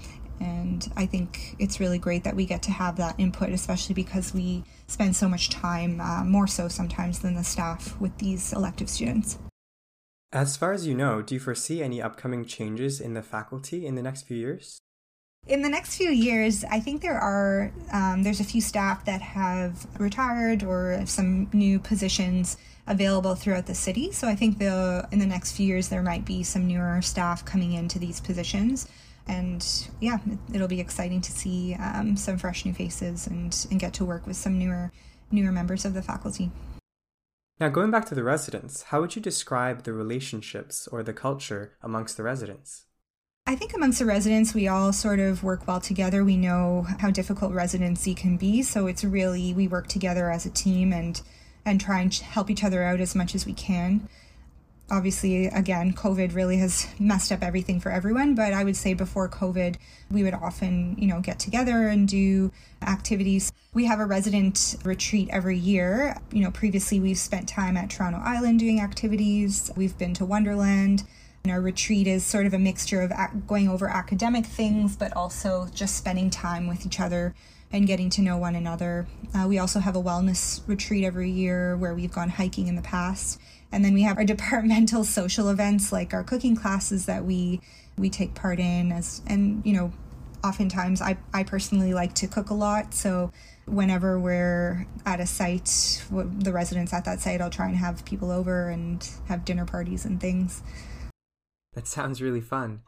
And 0.41 0.91
I 0.97 1.07
think 1.07 1.57
it's 1.59 1.81
really 1.81 1.99
great 1.99 2.25
that 2.25 2.37
we 2.37 2.47
get 2.47 2.63
to 2.65 2.71
have 2.71 2.97
that 2.97 3.19
input, 3.19 3.51
especially 3.51 3.95
because 3.95 4.35
we 4.35 4.65
spend 4.87 5.17
so 5.17 5.29
much 5.29 5.51
time, 5.51 6.01
uh, 6.01 6.23
more 6.25 6.47
so 6.47 6.69
sometimes 6.69 7.21
than 7.21 7.35
the 7.35 7.45
staff, 7.45 7.99
with 8.01 8.17
these 8.19 8.53
elective 8.53 8.89
students. 8.89 9.39
As 10.33 10.59
far 10.59 10.73
as 10.73 10.87
you 10.87 10.95
know, 10.95 11.23
do 11.23 11.35
you 11.35 11.41
foresee 11.41 11.83
any 11.83 12.03
upcoming 12.03 12.45
changes 12.45 13.01
in 13.01 13.15
the 13.15 13.23
faculty 13.23 13.87
in 13.87 13.95
the 13.95 14.03
next 14.03 14.23
few 14.23 14.37
years? 14.37 14.79
In 15.47 15.63
the 15.63 15.71
next 15.71 15.97
few 15.97 16.11
years, 16.11 16.65
I 16.65 16.81
think 16.81 17.01
there 17.01 17.19
are 17.19 17.73
um, 17.93 18.23
there's 18.23 18.41
a 18.41 18.45
few 18.45 18.61
staff 18.61 19.07
that 19.07 19.23
have 19.23 19.87
retired 19.99 20.63
or 20.63 21.01
some 21.07 21.49
new 21.55 21.79
positions 21.79 22.59
available 22.87 23.35
throughout 23.35 23.67
the 23.67 23.75
city. 23.75 24.13
So 24.13 24.29
I 24.29 24.35
think 24.35 24.59
the 24.59 25.09
in 25.11 25.19
the 25.19 25.27
next 25.27 25.53
few 25.53 25.67
years 25.67 25.89
there 25.89 26.03
might 26.03 26.27
be 26.27 26.43
some 26.43 26.67
newer 26.67 27.01
staff 27.01 27.47
coming 27.47 27.73
into 27.73 27.99
these 27.99 28.21
positions, 28.21 28.87
and 29.27 29.65
yeah, 30.01 30.19
it'll 30.53 30.69
be 30.69 30.81
exciting 30.81 31.23
to 31.23 31.33
see 31.33 31.75
um, 31.77 32.19
some 32.19 32.37
fresh 32.37 32.67
new 32.67 32.75
faces 32.75 33.27
and 33.27 33.67
and 33.71 33.81
get 33.81 33.95
to 33.95 34.05
work 34.05 34.27
with 34.27 34.37
some 34.37 34.59
newer 34.59 34.93
newer 35.31 35.53
members 35.53 35.87
of 35.87 35.95
the 35.95 36.03
faculty. 36.03 36.51
Now, 37.61 37.69
going 37.69 37.91
back 37.91 38.05
to 38.07 38.15
the 38.15 38.23
residents, 38.23 38.83
how 38.85 39.01
would 39.01 39.17
you 39.17 39.23
describe 39.23 39.83
the 39.83 39.93
relationships 39.93 40.87
or 40.87 41.03
the 41.03 41.13
culture 41.13 41.77
amongst 41.83 42.17
the 42.17 42.23
residents? 42.23 42.85
I 43.49 43.57
think 43.57 43.75
amongst 43.75 43.99
the 43.99 44.05
residents, 44.05 44.55
we 44.55 44.69
all 44.69 44.93
sort 44.93 45.19
of 45.19 45.43
work 45.43 45.67
well 45.67 45.81
together. 45.81 46.25
We 46.25 46.37
know 46.37 46.87
how 47.01 47.11
difficult 47.11 47.53
residency 47.53 48.15
can 48.15 48.37
be, 48.37 48.63
so 48.63 48.87
it's 48.87 49.03
really 49.03 49.53
we 49.55 49.67
work 49.67 49.89
together 49.89 50.31
as 50.31 50.47
a 50.47 50.51
team 50.51 50.93
and 50.93 51.21
and 51.65 51.81
try 51.81 52.01
and 52.01 52.15
help 52.15 52.49
each 52.49 52.63
other 52.63 52.83
out 52.85 53.01
as 53.01 53.15
much 53.15 53.35
as 53.35 53.45
we 53.45 53.53
can 53.53 54.09
obviously 54.91 55.47
again 55.47 55.93
covid 55.93 56.35
really 56.35 56.57
has 56.57 56.89
messed 56.99 57.31
up 57.31 57.43
everything 57.43 57.79
for 57.79 57.91
everyone 57.91 58.35
but 58.35 58.53
i 58.53 58.65
would 58.65 58.77
say 58.77 58.95
before 58.95 59.29
covid 59.29 59.77
we 60.11 60.23
would 60.23 60.35
often 60.35 60.97
you 60.99 61.07
know 61.07 61.21
get 61.21 61.39
together 61.39 61.89
and 61.89 62.09
do 62.09 62.51
activities. 62.87 63.53
We 63.75 63.85
have 63.87 64.01
a 64.01 64.07
resident 64.07 64.77
retreat 64.85 65.29
every 65.31 65.59
year. 65.59 66.17
You 66.33 66.43
know 66.43 66.51
previously 66.51 67.01
we've 67.01 67.19
spent 67.19 67.49
time 67.49 67.77
at 67.77 67.91
toronto 67.91 68.21
island 68.23 68.61
doing 68.61 68.81
activities. 68.81 69.71
We've 69.77 69.97
been 69.97 70.15
to 70.15 70.25
wonderland. 70.25 71.05
And 71.45 71.53
our 71.53 71.61
retreat 71.61 72.07
is 72.07 72.25
sort 72.25 72.47
of 72.47 72.53
a 72.53 72.59
mixture 72.59 73.01
of 73.01 73.13
going 73.47 73.69
over 73.69 73.89
academic 73.89 74.45
things 74.45 74.97
but 74.97 75.17
also 75.17 75.69
just 75.75 75.97
spending 75.97 76.31
time 76.31 76.67
with 76.67 76.85
each 76.85 77.01
other 77.01 77.35
and 77.71 77.87
getting 77.87 78.11
to 78.11 78.23
know 78.23 78.37
one 78.37 78.55
another. 78.55 79.07
Uh, 79.35 79.47
we 79.47 79.59
also 79.59 79.79
have 79.79 79.95
a 79.95 80.03
wellness 80.03 80.67
retreat 80.67 81.05
every 81.05 81.31
year 81.31 81.77
where 81.77 81.95
we've 81.95 82.13
gone 82.13 82.31
hiking 82.31 82.67
in 82.67 82.77
the 82.77 82.83
past 82.83 83.41
and 83.73 83.85
then 83.85 83.95
we 83.95 84.03
have 84.03 84.19
our 84.19 84.25
departmental 84.37 85.05
social 85.05 85.49
events 85.49 85.93
like 85.93 86.15
our 86.15 86.25
cooking 86.25 86.57
classes 86.57 87.07
that 87.07 87.25
we 87.25 87.61
we 87.97 88.09
take 88.09 88.35
part 88.35 88.61
in 88.61 88.93
as 88.93 89.23
and 89.27 89.65
you 89.65 89.73
know 89.73 89.93
oftentimes 90.45 91.01
I, 91.01 91.17
I 91.33 91.43
personally 91.43 91.95
like 91.95 92.15
to 92.15 92.27
cook 92.27 92.51
a 92.51 92.55
lot. 92.55 92.95
So 92.95 93.33
whenever 93.67 94.19
we're 94.19 94.87
at 95.05 95.21
a 95.21 95.27
site 95.27 96.03
the 96.11 96.53
residents 96.53 96.95
at 96.95 97.05
that 97.05 97.21
site 97.21 97.39
i'll 97.43 97.51
try 97.51 97.67
and 97.67 97.77
have 97.77 98.03
people 98.07 98.31
over 98.31 98.71
and 98.71 99.07
have 99.27 99.45
dinner 99.45 99.67
parties 99.67 100.05
and 100.05 100.21
things. 100.21 100.63
That 101.75 101.87
sounds 101.87 102.23
really 102.23 102.41
fun. 102.41 102.81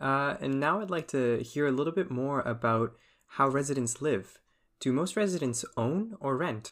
Uh, 0.00 0.36
and 0.40 0.60
now 0.60 0.80
i'd 0.80 0.90
like 0.90 1.08
to 1.08 1.38
hear 1.42 1.66
a 1.66 1.72
little 1.72 1.92
bit 1.92 2.10
more 2.10 2.40
about 2.42 2.92
how 3.34 3.48
residents 3.48 4.00
live. 4.00 4.38
Do 4.78 4.92
most 4.92 5.16
residents 5.16 5.64
own 5.76 6.16
or 6.20 6.36
rent? 6.36 6.70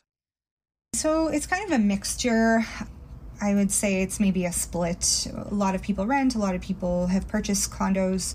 So 0.94 1.28
it's 1.28 1.46
kind 1.46 1.64
of 1.64 1.72
a 1.72 1.78
mixture 1.78 2.64
I 3.40 3.54
would 3.54 3.70
say 3.70 4.02
it's 4.02 4.18
maybe 4.18 4.44
a 4.44 4.52
split. 4.52 5.26
A 5.34 5.54
lot 5.54 5.74
of 5.74 5.82
people 5.82 6.06
rent, 6.06 6.34
a 6.34 6.38
lot 6.38 6.54
of 6.54 6.60
people 6.60 7.06
have 7.08 7.28
purchased 7.28 7.70
condos. 7.70 8.34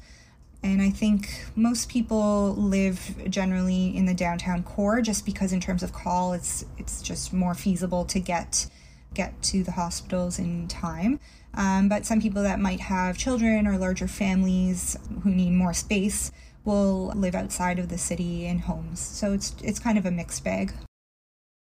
And 0.64 0.82
I 0.82 0.92
think 0.92 1.46
most 1.56 1.90
people 1.90 2.56
live 2.56 3.30
generally 3.30 3.96
in 3.96 4.06
the 4.06 4.14
downtown 4.14 4.64
core 4.64 5.02
just 5.02 5.26
because 5.26 5.52
in 5.52 5.60
terms 5.60 5.84
of 5.84 5.92
call 5.92 6.32
it's 6.32 6.66
it's 6.78 7.02
just 7.02 7.34
more 7.34 7.54
feasible 7.54 8.06
to 8.06 8.20
get 8.20 8.68
get 9.14 9.42
to 9.44 9.64
the 9.64 9.74
hospitals 9.74 10.40
in 10.40 10.68
time. 10.70 11.20
Um, 11.54 11.90
but 11.90 12.06
some 12.06 12.22
people 12.22 12.44
that 12.44 12.60
might 12.60 12.80
have 12.80 13.18
children 13.18 13.68
or 13.68 13.78
larger 13.78 14.08
families 14.08 14.98
who 15.24 15.32
need 15.32 15.52
more 15.52 15.74
space 15.74 16.32
will 16.66 17.08
live 17.16 17.36
outside 17.36 17.78
of 17.78 17.90
the 17.90 17.98
city 17.98 18.46
in 18.46 18.60
homes. 18.60 19.00
So 19.00 19.34
it's 19.34 19.54
it's 19.62 19.80
kind 19.80 19.98
of 19.98 20.06
a 20.06 20.12
mixed 20.12 20.44
bag. 20.44 20.74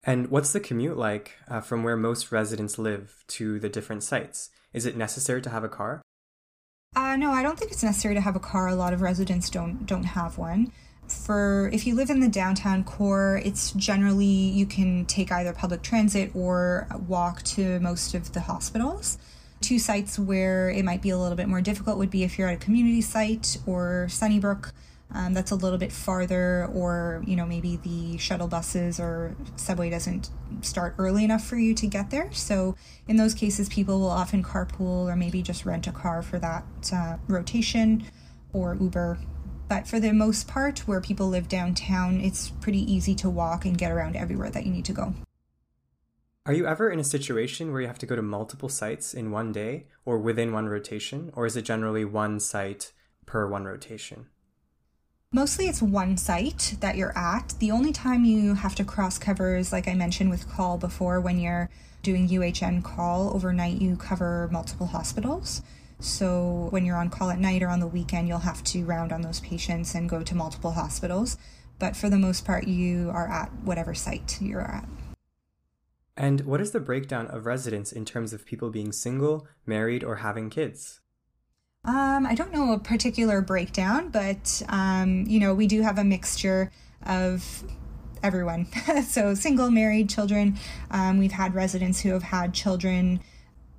And 0.04 0.30
what's 0.30 0.52
the 0.52 0.60
commute 0.60 0.96
like 0.96 1.36
uh, 1.48 1.60
from 1.60 1.82
where 1.82 1.96
most 1.96 2.32
residents 2.32 2.78
live 2.78 3.24
to 3.28 3.58
the 3.58 3.68
different 3.68 4.02
sites? 4.02 4.50
Is 4.72 4.86
it 4.86 4.96
necessary 4.96 5.42
to 5.42 5.50
have 5.50 5.64
a 5.64 5.68
car? 5.68 6.00
Uh, 6.96 7.16
no, 7.16 7.30
I 7.30 7.42
don't 7.42 7.58
think 7.58 7.70
it's 7.70 7.82
necessary 7.82 8.14
to 8.14 8.20
have 8.20 8.34
a 8.34 8.40
car. 8.40 8.68
A 8.68 8.74
lot 8.74 8.92
of 8.92 9.02
residents 9.02 9.50
don't 9.50 9.86
don't 9.86 10.04
have 10.04 10.38
one. 10.38 10.72
For 11.06 11.70
if 11.72 11.86
you 11.86 11.94
live 11.94 12.08
in 12.08 12.20
the 12.20 12.28
downtown 12.28 12.84
core, 12.84 13.40
it's 13.44 13.72
generally 13.72 14.24
you 14.24 14.64
can 14.64 15.04
take 15.06 15.30
either 15.32 15.52
public 15.52 15.82
transit 15.82 16.30
or 16.34 16.86
walk 17.08 17.42
to 17.42 17.80
most 17.80 18.14
of 18.14 18.32
the 18.32 18.40
hospitals. 18.40 19.18
Two 19.60 19.78
sites 19.78 20.18
where 20.18 20.70
it 20.70 20.84
might 20.84 21.02
be 21.02 21.10
a 21.10 21.18
little 21.18 21.36
bit 21.36 21.48
more 21.48 21.60
difficult 21.60 21.98
would 21.98 22.10
be 22.10 22.22
if 22.22 22.38
you're 22.38 22.48
at 22.48 22.54
a 22.54 22.64
community 22.64 23.02
site 23.02 23.58
or 23.66 24.06
Sunnybrook 24.08 24.72
um, 25.12 25.34
that's 25.34 25.50
a 25.50 25.56
little 25.56 25.78
bit 25.78 25.92
farther, 25.92 26.66
or 26.72 27.22
you 27.26 27.36
know 27.36 27.46
maybe 27.46 27.76
the 27.76 28.16
shuttle 28.18 28.48
buses 28.48 29.00
or 29.00 29.34
subway 29.56 29.90
doesn't 29.90 30.30
start 30.60 30.94
early 30.98 31.24
enough 31.24 31.44
for 31.44 31.56
you 31.56 31.74
to 31.74 31.86
get 31.86 32.10
there. 32.10 32.32
So 32.32 32.76
in 33.08 33.16
those 33.16 33.34
cases, 33.34 33.68
people 33.68 33.98
will 33.98 34.10
often 34.10 34.42
carpool 34.42 35.12
or 35.12 35.16
maybe 35.16 35.42
just 35.42 35.64
rent 35.64 35.86
a 35.86 35.92
car 35.92 36.22
for 36.22 36.38
that 36.38 36.64
uh, 36.92 37.16
rotation 37.26 38.04
or 38.52 38.76
Uber. 38.80 39.18
But 39.68 39.86
for 39.86 40.00
the 40.00 40.12
most 40.12 40.48
part, 40.48 40.80
where 40.80 41.00
people 41.00 41.28
live 41.28 41.48
downtown, 41.48 42.20
it's 42.20 42.50
pretty 42.50 42.92
easy 42.92 43.14
to 43.16 43.30
walk 43.30 43.64
and 43.64 43.78
get 43.78 43.92
around 43.92 44.16
everywhere 44.16 44.50
that 44.50 44.66
you 44.66 44.72
need 44.72 44.84
to 44.86 44.92
go. 44.92 45.14
Are 46.46 46.52
you 46.52 46.66
ever 46.66 46.90
in 46.90 46.98
a 46.98 47.04
situation 47.04 47.70
where 47.70 47.80
you 47.80 47.86
have 47.86 47.98
to 47.98 48.06
go 48.06 48.16
to 48.16 48.22
multiple 48.22 48.68
sites 48.68 49.14
in 49.14 49.30
one 49.30 49.52
day 49.52 49.86
or 50.04 50.18
within 50.18 50.52
one 50.52 50.68
rotation, 50.68 51.30
or 51.34 51.46
is 51.46 51.56
it 51.56 51.62
generally 51.62 52.04
one 52.04 52.40
site 52.40 52.92
per 53.26 53.46
one 53.46 53.64
rotation? 53.64 54.26
Mostly 55.32 55.68
it's 55.68 55.80
one 55.80 56.16
site 56.16 56.74
that 56.80 56.96
you're 56.96 57.16
at. 57.16 57.54
The 57.60 57.70
only 57.70 57.92
time 57.92 58.24
you 58.24 58.54
have 58.54 58.74
to 58.74 58.84
cross 58.84 59.16
cover 59.16 59.54
is, 59.54 59.70
like 59.70 59.86
I 59.86 59.94
mentioned 59.94 60.28
with 60.28 60.50
call 60.50 60.76
before, 60.76 61.20
when 61.20 61.38
you're 61.38 61.70
doing 62.02 62.28
UHN 62.28 62.82
call 62.82 63.32
overnight, 63.32 63.80
you 63.80 63.94
cover 63.94 64.48
multiple 64.50 64.88
hospitals. 64.88 65.62
So 66.00 66.66
when 66.70 66.84
you're 66.84 66.96
on 66.96 67.10
call 67.10 67.30
at 67.30 67.38
night 67.38 67.62
or 67.62 67.68
on 67.68 67.78
the 67.78 67.86
weekend, 67.86 68.26
you'll 68.26 68.38
have 68.38 68.64
to 68.64 68.84
round 68.84 69.12
on 69.12 69.22
those 69.22 69.38
patients 69.38 69.94
and 69.94 70.08
go 70.08 70.24
to 70.24 70.34
multiple 70.34 70.72
hospitals. 70.72 71.38
But 71.78 71.94
for 71.94 72.10
the 72.10 72.18
most 72.18 72.44
part, 72.44 72.66
you 72.66 73.10
are 73.10 73.28
at 73.28 73.52
whatever 73.62 73.94
site 73.94 74.36
you're 74.40 74.60
at. 74.60 74.88
And 76.16 76.40
what 76.40 76.60
is 76.60 76.72
the 76.72 76.80
breakdown 76.80 77.28
of 77.28 77.46
residents 77.46 77.92
in 77.92 78.04
terms 78.04 78.32
of 78.32 78.44
people 78.44 78.70
being 78.70 78.90
single, 78.90 79.46
married, 79.64 80.02
or 80.02 80.16
having 80.16 80.50
kids? 80.50 80.99
Um, 81.84 82.26
I 82.26 82.34
don't 82.34 82.52
know 82.52 82.72
a 82.72 82.78
particular 82.78 83.40
breakdown, 83.40 84.10
but 84.10 84.62
um, 84.68 85.24
you 85.26 85.40
know, 85.40 85.54
we 85.54 85.66
do 85.66 85.82
have 85.82 85.98
a 85.98 86.04
mixture 86.04 86.70
of 87.04 87.64
everyone. 88.22 88.66
so 89.06 89.34
single, 89.34 89.70
married, 89.70 90.10
children. 90.10 90.58
Um, 90.90 91.18
we've 91.18 91.32
had 91.32 91.54
residents 91.54 92.00
who 92.00 92.10
have 92.10 92.24
had 92.24 92.52
children 92.52 93.20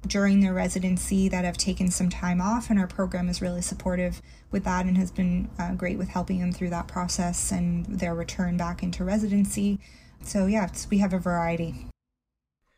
during 0.08 0.40
their 0.40 0.54
residency 0.54 1.30
that 1.30 1.46
have 1.46 1.58
taken 1.58 1.92
some 1.92 2.10
time 2.10 2.42
off, 2.42 2.72
and 2.72 2.80
our 2.80 2.88
program 2.88 3.30
is 3.30 3.42
really 3.42 3.62
supportive 3.62 4.22
with 4.50 4.64
that 4.64 4.86
and 4.86 4.98
has 4.98 5.12
been 5.12 5.48
uh, 5.60 5.74
great 5.76 6.00
with 6.00 6.10
helping 6.10 6.40
them 6.40 6.52
through 6.52 6.72
that 6.72 6.88
process 6.88 7.52
and 7.52 7.86
their 7.86 8.16
return 8.16 8.58
back 8.58 8.82
into 8.82 9.04
residency. 9.04 9.80
So 10.24 10.48
yeah, 10.48 10.70
we 10.90 10.98
have 10.98 11.14
a 11.14 11.20
variety. 11.20 11.88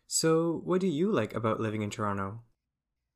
So, 0.06 0.62
what 0.66 0.82
do 0.82 0.88
you 0.88 1.12
like 1.12 1.34
about 1.34 1.60
living 1.60 1.82
in 1.82 1.90
Toronto? 1.90 2.42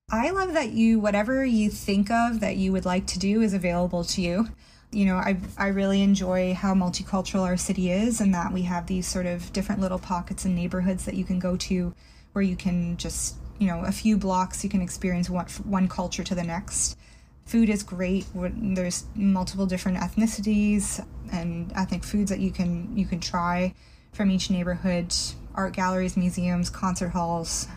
I 0.10 0.30
love 0.30 0.54
that 0.54 0.70
you, 0.72 1.02
whatever 1.02 1.44
you 1.44 1.70
think 1.70 2.10
of 2.10 2.40
that 2.40 2.56
you 2.56 2.72
would 2.72 2.86
like 2.86 3.08
to 3.08 3.20
do, 3.20 3.42
is 3.42 3.54
available 3.54 4.06
to 4.06 4.22
you. 4.22 4.48
You 4.90 5.06
know, 5.06 5.16
I, 5.18 5.36
I 5.58 5.68
really 5.68 6.02
enjoy 6.02 6.54
how 6.54 6.74
multicultural 6.74 7.42
our 7.42 7.58
city 7.58 7.92
is 7.92 8.22
and 8.22 8.34
that 8.34 8.54
we 8.54 8.62
have 8.62 8.88
these 8.88 9.06
sort 9.06 9.26
of 9.26 9.52
different 9.52 9.82
little 9.82 10.00
pockets 10.00 10.46
and 10.46 10.56
neighborhoods 10.56 11.04
that 11.04 11.16
you 11.16 11.26
can 11.26 11.40
go 11.40 11.58
to 11.58 11.94
where 12.32 12.42
you 12.42 12.56
can 12.56 12.96
just, 12.96 13.36
you 13.60 13.68
know, 13.68 13.82
a 13.82 13.92
few 13.92 14.16
blocks 14.16 14.64
you 14.64 14.70
can 14.70 14.82
experience 14.82 15.30
one, 15.30 15.48
one 15.66 15.90
culture 15.90 16.24
to 16.24 16.34
the 16.34 16.44
next. 16.44 16.98
Food 17.46 17.70
is 17.70 17.84
great. 17.84 18.26
There's 18.34 19.04
multiple 19.14 19.66
different 19.66 19.98
ethnicities 19.98 21.06
and 21.34 21.70
ethnic 21.76 22.06
foods 22.06 22.30
that 22.30 22.40
you 22.40 22.52
can 22.52 22.96
you 22.96 23.06
can 23.06 23.20
try 23.20 23.74
from 24.14 24.32
each 24.32 24.50
neighborhood. 24.50 25.14
Art 25.54 25.74
galleries, 25.74 26.16
museums, 26.16 26.70
concert 26.70 27.10
halls, 27.10 27.68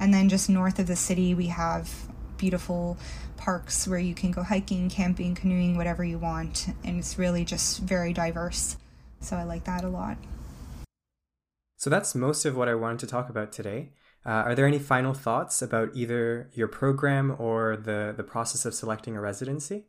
and 0.00 0.12
then 0.12 0.28
just 0.28 0.48
north 0.48 0.78
of 0.78 0.86
the 0.86 0.96
city, 0.96 1.34
we 1.34 1.46
have 1.46 1.90
beautiful 2.36 2.96
parks 3.36 3.86
where 3.86 3.98
you 3.98 4.14
can 4.14 4.30
go 4.30 4.42
hiking, 4.42 4.88
camping, 4.88 5.34
canoeing, 5.34 5.76
whatever 5.76 6.04
you 6.04 6.18
want. 6.18 6.68
And 6.84 6.98
it's 6.98 7.18
really 7.18 7.44
just 7.44 7.80
very 7.80 8.12
diverse. 8.12 8.76
So 9.20 9.36
I 9.36 9.44
like 9.44 9.64
that 9.64 9.84
a 9.84 9.88
lot. 9.88 10.18
So 11.76 11.90
that's 11.90 12.14
most 12.14 12.44
of 12.44 12.56
what 12.56 12.68
I 12.68 12.74
wanted 12.74 13.00
to 13.00 13.06
talk 13.06 13.28
about 13.28 13.52
today. 13.52 13.90
Uh, 14.24 14.30
are 14.30 14.54
there 14.54 14.66
any 14.66 14.78
final 14.78 15.14
thoughts 15.14 15.62
about 15.62 15.90
either 15.94 16.50
your 16.52 16.66
program 16.66 17.36
or 17.38 17.76
the, 17.76 18.12
the 18.16 18.24
process 18.24 18.64
of 18.64 18.74
selecting 18.74 19.16
a 19.16 19.20
residency? 19.20 19.84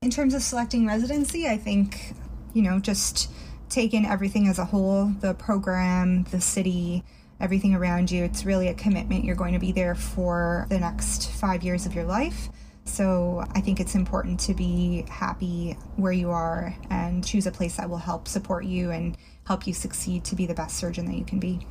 In 0.00 0.10
terms 0.10 0.32
of 0.32 0.42
selecting 0.42 0.86
residency, 0.86 1.48
I 1.48 1.56
think, 1.56 2.14
you 2.54 2.62
know, 2.62 2.78
just 2.78 3.28
take 3.68 3.92
in 3.92 4.04
everything 4.04 4.46
as 4.46 4.58
a 4.58 4.66
whole 4.66 5.06
the 5.06 5.34
program, 5.34 6.24
the 6.30 6.40
city, 6.40 7.02
everything 7.40 7.74
around 7.74 8.10
you. 8.10 8.24
It's 8.24 8.44
really 8.44 8.68
a 8.68 8.74
commitment. 8.74 9.24
You're 9.24 9.36
going 9.36 9.54
to 9.54 9.58
be 9.58 9.72
there 9.72 9.94
for 9.94 10.66
the 10.68 10.78
next 10.78 11.30
five 11.30 11.62
years 11.62 11.86
of 11.86 11.94
your 11.94 12.04
life. 12.04 12.48
So 12.84 13.44
I 13.54 13.60
think 13.60 13.80
it's 13.80 13.94
important 13.94 14.40
to 14.40 14.54
be 14.54 15.04
happy 15.10 15.76
where 15.96 16.12
you 16.12 16.30
are 16.30 16.74
and 16.90 17.24
choose 17.24 17.46
a 17.46 17.52
place 17.52 17.76
that 17.76 17.88
will 17.88 17.98
help 17.98 18.26
support 18.26 18.64
you 18.64 18.90
and 18.90 19.16
help 19.46 19.66
you 19.66 19.74
succeed 19.74 20.24
to 20.24 20.34
be 20.34 20.46
the 20.46 20.54
best 20.54 20.76
surgeon 20.76 21.06
that 21.06 21.16
you 21.16 21.24
can 21.24 21.38
be. 21.38 21.66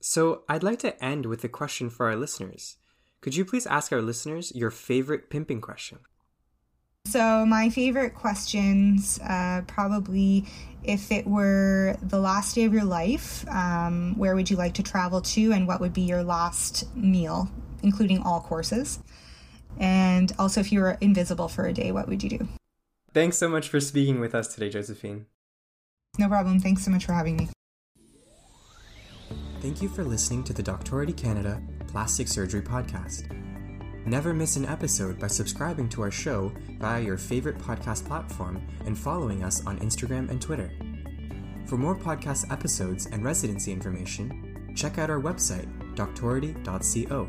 So 0.00 0.42
I'd 0.48 0.62
like 0.62 0.78
to 0.80 1.04
end 1.04 1.26
with 1.26 1.44
a 1.44 1.48
question 1.48 1.90
for 1.90 2.06
our 2.06 2.16
listeners. 2.16 2.76
Could 3.20 3.36
you 3.36 3.44
please 3.44 3.66
ask 3.66 3.92
our 3.92 4.02
listeners 4.02 4.52
your 4.54 4.70
favorite 4.70 5.30
pimping 5.30 5.60
question? 5.60 6.00
So, 7.06 7.44
my 7.44 7.68
favorite 7.68 8.14
questions 8.14 9.20
uh, 9.20 9.62
probably 9.66 10.46
if 10.84 11.12
it 11.12 11.26
were 11.26 11.96
the 12.02 12.18
last 12.18 12.54
day 12.54 12.64
of 12.64 12.72
your 12.72 12.84
life, 12.84 13.46
um, 13.48 14.16
where 14.16 14.34
would 14.34 14.50
you 14.50 14.56
like 14.56 14.74
to 14.74 14.82
travel 14.82 15.20
to, 15.20 15.52
and 15.52 15.68
what 15.68 15.80
would 15.80 15.92
be 15.92 16.02
your 16.02 16.22
last 16.22 16.94
meal, 16.96 17.50
including 17.82 18.22
all 18.22 18.40
courses? 18.40 18.98
And 19.78 20.32
also, 20.38 20.60
if 20.60 20.72
you 20.72 20.80
were 20.80 20.96
invisible 21.00 21.48
for 21.48 21.66
a 21.66 21.72
day, 21.72 21.92
what 21.92 22.08
would 22.08 22.22
you 22.22 22.30
do? 22.30 22.48
Thanks 23.12 23.36
so 23.36 23.48
much 23.48 23.68
for 23.68 23.78
speaking 23.78 24.18
with 24.18 24.34
us 24.34 24.54
today, 24.54 24.70
Josephine. 24.70 25.26
No 26.18 26.28
problem. 26.28 26.60
Thanks 26.60 26.84
so 26.84 26.90
much 26.90 27.04
for 27.04 27.12
having 27.12 27.36
me. 27.36 27.48
Thank 29.60 29.82
you 29.82 29.88
for 29.88 30.02
listening 30.02 30.44
to 30.44 30.52
the 30.52 30.62
Doctority 30.62 31.16
Canada 31.16 31.62
Plastic 31.86 32.26
Surgery 32.26 32.62
Podcast. 32.62 33.51
Never 34.04 34.34
miss 34.34 34.56
an 34.56 34.66
episode 34.66 35.20
by 35.20 35.28
subscribing 35.28 35.88
to 35.90 36.02
our 36.02 36.10
show 36.10 36.52
via 36.80 37.00
your 37.00 37.16
favorite 37.16 37.58
podcast 37.58 38.04
platform 38.04 38.60
and 38.84 38.98
following 38.98 39.44
us 39.44 39.64
on 39.64 39.78
Instagram 39.78 40.28
and 40.28 40.42
Twitter. 40.42 40.72
For 41.66 41.76
more 41.76 41.94
podcast 41.94 42.50
episodes 42.52 43.06
and 43.06 43.24
residency 43.24 43.70
information, 43.70 44.72
check 44.74 44.98
out 44.98 45.08
our 45.08 45.20
website, 45.20 45.68
doctority.co. 45.94 47.28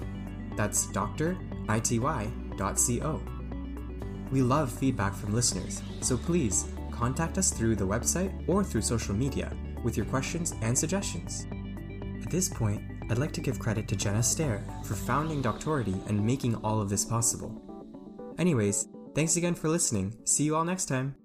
That's 0.57 0.87
doctor-ity.co. 0.91 1.41
We 4.31 4.41
love 4.41 4.71
feedback 4.71 5.13
from 5.13 5.35
listeners, 5.35 5.83
so 6.01 6.17
please 6.17 6.65
contact 6.91 7.37
us 7.37 7.51
through 7.51 7.75
the 7.75 7.85
website 7.87 8.33
or 8.49 8.63
through 8.63 8.81
social 8.81 9.13
media 9.13 9.55
with 9.83 9.95
your 9.95 10.07
questions 10.07 10.55
and 10.63 10.75
suggestions. 10.77 11.45
At 12.23 12.31
this 12.31 12.49
point, 12.49 12.92
I'd 13.09 13.17
like 13.17 13.31
to 13.33 13.41
give 13.41 13.59
credit 13.59 13.87
to 13.89 13.95
Jenna 13.95 14.23
Stair 14.23 14.63
for 14.83 14.95
founding 14.95 15.41
Doctority 15.41 16.07
and 16.09 16.25
making 16.25 16.55
all 16.57 16.81
of 16.81 16.89
this 16.89 17.05
possible. 17.05 17.61
Anyways, 18.37 18.87
thanks 19.13 19.35
again 19.35 19.55
for 19.55 19.69
listening. 19.69 20.15
See 20.25 20.43
you 20.43 20.55
all 20.55 20.65
next 20.65 20.85
time. 20.85 21.15